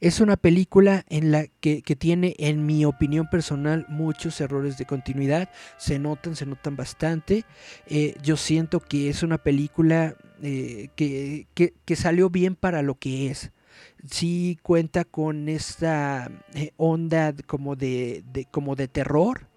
Es 0.00 0.20
una 0.20 0.36
película 0.36 1.04
en 1.08 1.32
la 1.32 1.46
que, 1.60 1.82
tiene, 1.98 2.34
en 2.38 2.66
mi 2.66 2.84
opinión 2.84 3.28
personal, 3.30 3.86
muchos 3.88 4.40
errores 4.40 4.78
de 4.78 4.86
continuidad. 4.86 5.50
Se 5.78 5.98
notan, 5.98 6.36
se 6.36 6.46
notan 6.46 6.76
bastante. 6.76 7.44
Eh, 7.86 8.14
yo 8.22 8.36
siento 8.36 8.80
que 8.80 9.08
es 9.08 9.22
una 9.22 9.38
película 9.38 10.16
eh, 10.42 10.88
que, 10.96 11.96
salió 11.96 12.30
bien 12.30 12.56
para 12.56 12.82
lo 12.82 12.96
que 12.96 13.30
es. 13.30 13.52
Sí 14.08 14.58
cuenta 14.62 15.04
con 15.04 15.48
esta 15.48 16.30
eh, 16.54 16.72
onda 16.76 17.34
como 17.46 17.76
de, 17.76 18.24
como 18.50 18.76
de 18.76 18.88
terror 18.88 19.53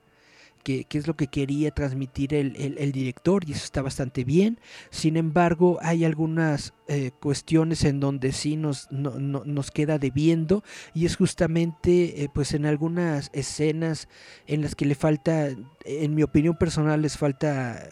que, 0.68 1.00
es 1.00 1.08
lo 1.08 1.16
que 1.16 1.28
quería 1.28 1.72
transmitir 1.72 2.34
el, 2.34 2.76
el, 2.78 2.92
director 2.92 3.44
y 3.48 3.54
eso 3.54 3.64
está 3.64 3.82
bastante 3.82 4.26
bien. 4.26 4.60
Sin 4.90 5.16
embargo, 5.16 5.78
hay 5.82 6.04
algunas 6.04 6.74
eh, 6.90 7.12
cuestiones 7.22 7.86
en 7.86 8.02
donde 8.02 8.34
sí 8.34 8.58
nos, 8.58 8.92
no, 8.92 9.18
nos 9.18 9.72
queda 9.72 9.98
debiendo 9.98 10.64
y 10.94 11.06
es 11.06 11.16
justamente 11.16 12.24
eh, 12.24 12.30
pues 12.34 12.54
en 12.54 12.66
algunas 12.66 13.30
escenas 13.32 14.10
en 14.46 14.62
las 14.62 14.76
que 14.76 14.86
le 14.86 14.96
falta, 14.96 15.48
en 15.86 16.16
mi 16.16 16.24
opinión 16.24 16.58
personal, 16.58 17.02
les 17.02 17.18
falta 17.18 17.88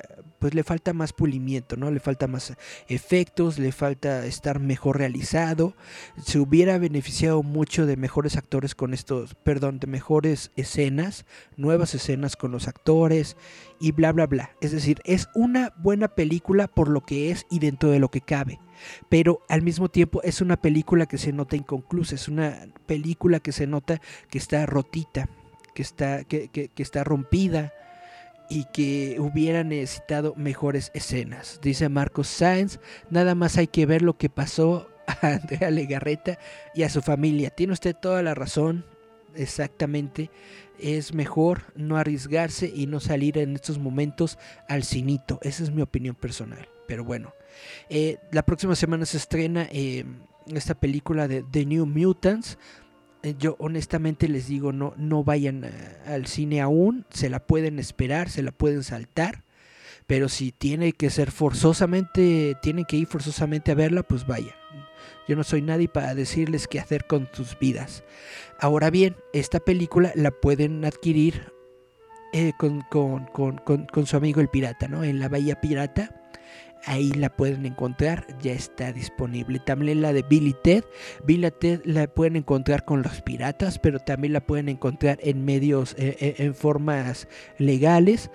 pues 0.46 0.54
le 0.54 0.64
falta 0.64 0.94
más 0.94 1.12
pulimiento, 1.12 1.76
¿no? 1.76 1.90
Le 1.90 2.00
falta 2.00 2.28
más 2.28 2.54
efectos, 2.88 3.58
le 3.58 3.72
falta 3.72 4.28
estar 4.28 4.60
mejor 4.60 5.00
realizado. 5.00 5.74
Se 6.24 6.38
hubiera 6.38 6.78
beneficiado 6.78 7.42
mucho 7.42 7.88
de 7.88 7.98
mejores 7.98 8.38
actores 8.38 8.76
con 8.76 8.94
estos, 8.94 9.34
perdón, 9.34 9.80
de 9.80 9.88
mejores 9.88 10.52
escenas, 10.56 11.26
nuevas 11.58 11.96
escenas 11.96 12.36
con 12.36 12.52
los 12.52 12.68
actores 12.68 13.38
y 13.80 13.92
bla 13.92 14.12
bla 14.12 14.28
bla. 14.28 14.52
Es 14.62 14.72
decir, 14.72 15.00
es 15.04 15.30
una 15.34 15.74
buena 15.78 16.10
película 16.10 16.68
por 16.68 16.90
lo 16.90 17.02
que 17.02 17.32
es 17.32 17.48
y 17.50 17.58
dentro 17.58 17.90
de 17.90 17.98
lo 17.98 18.12
que 18.12 18.22
cabe. 18.22 18.60
Pero 19.10 19.42
al 19.50 19.64
mismo 19.64 19.90
tiempo 19.90 20.22
es 20.22 20.42
una 20.42 20.58
película 20.58 21.08
que 21.08 21.18
se 21.18 21.34
nota 21.34 21.56
inconclusa, 21.56 22.14
es 22.14 22.28
una 22.28 22.68
película 22.86 23.40
que 23.40 23.52
se 23.52 23.66
nota 23.66 24.00
que 24.30 24.38
está 24.38 24.68
rotita, 24.68 25.28
que 25.74 25.82
está, 25.82 26.24
que, 26.24 26.50
que, 26.50 26.68
que 26.68 26.84
está 26.84 27.04
rompida 27.04 27.74
y 28.50 28.66
que 28.66 29.18
hubiera 29.20 29.64
necesitado 29.64 30.34
mejores 30.36 30.92
escenas. 30.94 31.60
Dice 31.62 31.90
Marcos 31.90 32.28
Sáenz, 32.28 32.80
nada 33.10 33.36
más 33.36 33.58
hay 33.58 33.68
que 33.68 33.86
ver 33.86 34.02
lo 34.02 34.18
que 34.18 34.30
pasó 34.30 34.90
a 35.08 35.28
Andrea 35.28 35.72
Legarreta 35.72 36.38
y 36.74 36.84
a 36.84 36.90
su 36.90 37.02
familia. 37.02 37.50
Tiene 37.50 37.74
usted 37.74 37.96
toda 37.96 38.22
la 38.24 38.34
razón, 38.34 38.86
exactamente. 39.36 40.30
Es 40.80 41.14
mejor 41.14 41.64
no 41.76 41.98
arriesgarse 41.98 42.72
y 42.74 42.88
no 42.88 43.00
salir 43.00 43.38
en 43.38 43.56
estos 43.56 43.80
momentos 43.80 44.38
al 44.68 44.84
cinito. 44.84 45.40
Esa 45.42 45.64
es 45.64 45.72
mi 45.72 45.82
opinión 45.82 46.16
personal. 46.16 46.68
Pero 46.88 47.04
bueno, 47.04 47.34
eh, 47.90 48.18
la 48.32 48.44
próxima 48.44 48.76
semana 48.76 49.06
se 49.06 49.18
estrena 49.18 49.68
eh, 49.72 50.06
esta 50.48 50.76
película 50.76 51.28
de 51.28 51.44
The 51.44 51.66
New 51.66 51.86
Mutants. 51.86 52.58
Eh, 53.26 53.34
yo 53.40 53.56
honestamente 53.58 54.28
les 54.28 54.48
digo, 54.48 54.72
no, 54.72 54.94
no 54.98 55.24
vayan 55.24 55.68
al 56.06 56.28
cine 56.28 56.62
aún, 56.62 57.06
se 57.10 57.28
la 57.28 57.40
pueden 57.40 57.80
esperar, 57.80 58.30
se 58.30 58.44
la 58.44 58.52
pueden 58.52 58.84
saltar, 58.84 59.44
pero 60.06 60.30
si 60.30 60.52
tiene 60.52 60.92
que 60.94 61.10
ser 61.10 61.32
forzosamente, 61.32 62.56
tienen 62.62 62.86
que 62.86 62.98
ir 62.98 63.08
forzosamente 63.08 63.72
a 63.72 63.76
verla, 63.76 64.04
pues 64.04 64.28
vayan. 64.28 64.54
Yo 65.28 65.36
no 65.36 65.44
soy 65.44 65.64
nadie 65.64 65.90
para 65.90 66.14
decirles 66.14 66.68
qué 66.68 66.80
hacer 66.80 67.08
con 67.08 67.28
sus 67.34 67.58
vidas. 67.58 68.04
Ahora 68.60 68.92
bien, 68.92 69.16
esta 69.34 69.60
película 69.60 70.12
la 70.14 70.30
pueden 70.30 70.86
adquirir 70.86 71.52
eh, 72.32 72.54
con, 72.60 72.82
con, 72.92 73.26
con, 73.26 73.58
con, 73.58 74.06
su 74.06 74.18
amigo 74.18 74.40
el 74.40 74.50
pirata, 74.50 74.88
¿no? 74.88 75.04
En 75.04 75.20
la 75.20 75.30
Bahía 75.30 75.62
Pirata 75.62 76.12
ahí 76.86 77.12
la 77.12 77.30
pueden 77.30 77.66
encontrar, 77.66 78.26
ya 78.42 78.54
está 78.54 78.92
disponible. 78.92 79.60
También 79.60 80.02
la 80.02 80.14
de 80.14 80.24
Billy 80.24 80.56
Ted, 80.64 80.84
Billy 81.26 81.50
Ted 81.52 81.82
la 81.86 82.08
pueden 82.08 82.36
encontrar 82.36 82.86
con 82.86 83.02
los 83.02 83.22
piratas, 83.22 83.80
pero 83.80 84.00
también 84.00 84.34
la 84.34 84.42
pueden 84.42 84.70
encontrar 84.70 85.20
en 85.22 85.44
medios, 85.46 85.96
eh, 85.98 86.18
eh, 86.20 86.36
en 86.40 86.56
formas 86.56 87.28
legales. 87.58 88.30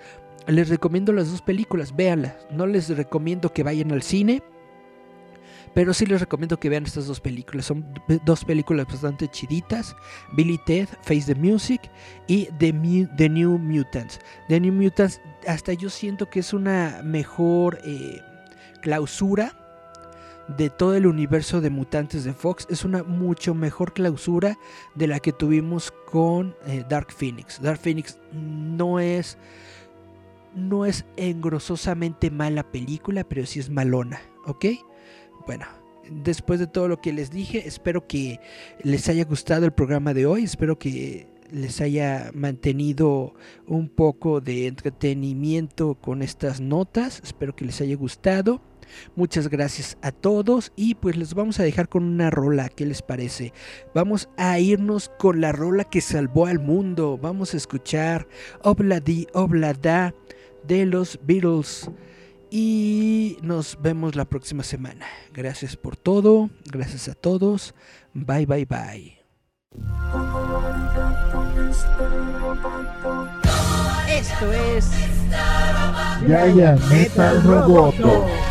Les 0.47 0.69
recomiendo 0.69 1.13
las 1.13 1.31
dos 1.31 1.41
películas, 1.41 1.95
véanlas. 1.95 2.35
No 2.51 2.67
les 2.67 2.89
recomiendo 2.89 3.53
que 3.53 3.63
vayan 3.63 3.91
al 3.91 4.01
cine, 4.01 4.41
pero 5.73 5.93
sí 5.93 6.05
les 6.05 6.19
recomiendo 6.19 6.59
que 6.59 6.69
vean 6.69 6.85
estas 6.85 7.07
dos 7.07 7.21
películas. 7.21 7.65
Son 7.65 7.85
dos 8.25 8.43
películas 8.43 8.87
bastante 8.87 9.27
chiditas. 9.27 9.95
Billy 10.33 10.59
Ted, 10.65 10.87
Face 11.03 11.33
the 11.33 11.35
Music 11.35 11.81
y 12.27 12.45
The, 12.57 13.07
The 13.17 13.29
New 13.29 13.57
Mutants. 13.57 14.19
The 14.49 14.59
New 14.59 14.73
Mutants, 14.73 15.21
hasta 15.47 15.73
yo 15.73 15.89
siento 15.89 16.29
que 16.29 16.39
es 16.39 16.53
una 16.53 17.01
mejor... 17.03 17.79
Eh, 17.85 18.19
clausura 18.81 19.53
de 20.57 20.69
todo 20.69 20.95
el 20.95 21.05
universo 21.05 21.61
de 21.61 21.69
mutantes 21.69 22.23
de 22.23 22.33
Fox 22.33 22.67
es 22.69 22.83
una 22.83 23.03
mucho 23.03 23.53
mejor 23.53 23.93
clausura 23.93 24.57
de 24.95 25.07
la 25.07 25.19
que 25.19 25.31
tuvimos 25.31 25.91
con 26.11 26.55
eh, 26.65 26.83
Dark 26.89 27.11
Phoenix. 27.11 27.61
Dark 27.61 27.79
Phoenix 27.79 28.17
no 28.33 28.99
es 28.99 29.37
no 30.53 30.85
es 30.85 31.05
engrososamente 31.15 32.29
mala 32.29 32.63
película, 32.63 33.23
pero 33.23 33.45
sí 33.45 33.59
es 33.59 33.69
malona, 33.69 34.21
¿ok? 34.45 34.65
Bueno, 35.45 35.65
después 36.09 36.59
de 36.59 36.67
todo 36.67 36.89
lo 36.89 36.99
que 36.99 37.13
les 37.13 37.31
dije, 37.31 37.65
espero 37.65 38.05
que 38.05 38.41
les 38.83 39.07
haya 39.07 39.23
gustado 39.23 39.65
el 39.65 39.71
programa 39.71 40.13
de 40.13 40.25
hoy, 40.25 40.43
espero 40.43 40.77
que 40.77 41.27
les 41.51 41.79
haya 41.81 42.31
mantenido 42.33 43.33
un 43.65 43.89
poco 43.89 44.41
de 44.41 44.67
entretenimiento 44.67 45.95
con 45.95 46.21
estas 46.21 46.59
notas, 46.59 47.21
espero 47.23 47.55
que 47.55 47.65
les 47.65 47.79
haya 47.81 47.95
gustado. 47.95 48.61
Muchas 49.15 49.49
gracias 49.49 49.97
a 50.01 50.11
todos 50.11 50.71
y 50.75 50.95
pues 50.95 51.17
les 51.17 51.33
vamos 51.33 51.59
a 51.59 51.63
dejar 51.63 51.89
con 51.89 52.03
una 52.03 52.29
rola, 52.29 52.69
¿qué 52.69 52.85
les 52.85 53.01
parece? 53.01 53.53
Vamos 53.93 54.29
a 54.37 54.59
irnos 54.59 55.11
con 55.17 55.41
la 55.41 55.51
rola 55.51 55.83
que 55.83 56.01
salvó 56.01 56.45
al 56.45 56.59
mundo. 56.59 57.17
Vamos 57.21 57.53
a 57.53 57.57
escuchar 57.57 58.27
Obladi 58.63 59.27
Oblada 59.33 60.13
de 60.67 60.85
los 60.85 61.19
Beatles. 61.23 61.89
Y 62.53 63.37
nos 63.41 63.77
vemos 63.81 64.15
la 64.15 64.25
próxima 64.25 64.63
semana. 64.63 65.05
Gracias 65.33 65.77
por 65.77 65.95
todo. 65.95 66.49
Gracias 66.65 67.07
a 67.07 67.13
todos. 67.13 67.73
Bye 68.13 68.45
bye 68.45 68.65
bye. 68.65 69.21
Esto 74.09 74.51
es 74.51 74.91
Yaya 76.27 76.75
Metal 76.89 77.41
Roboto. 77.41 78.50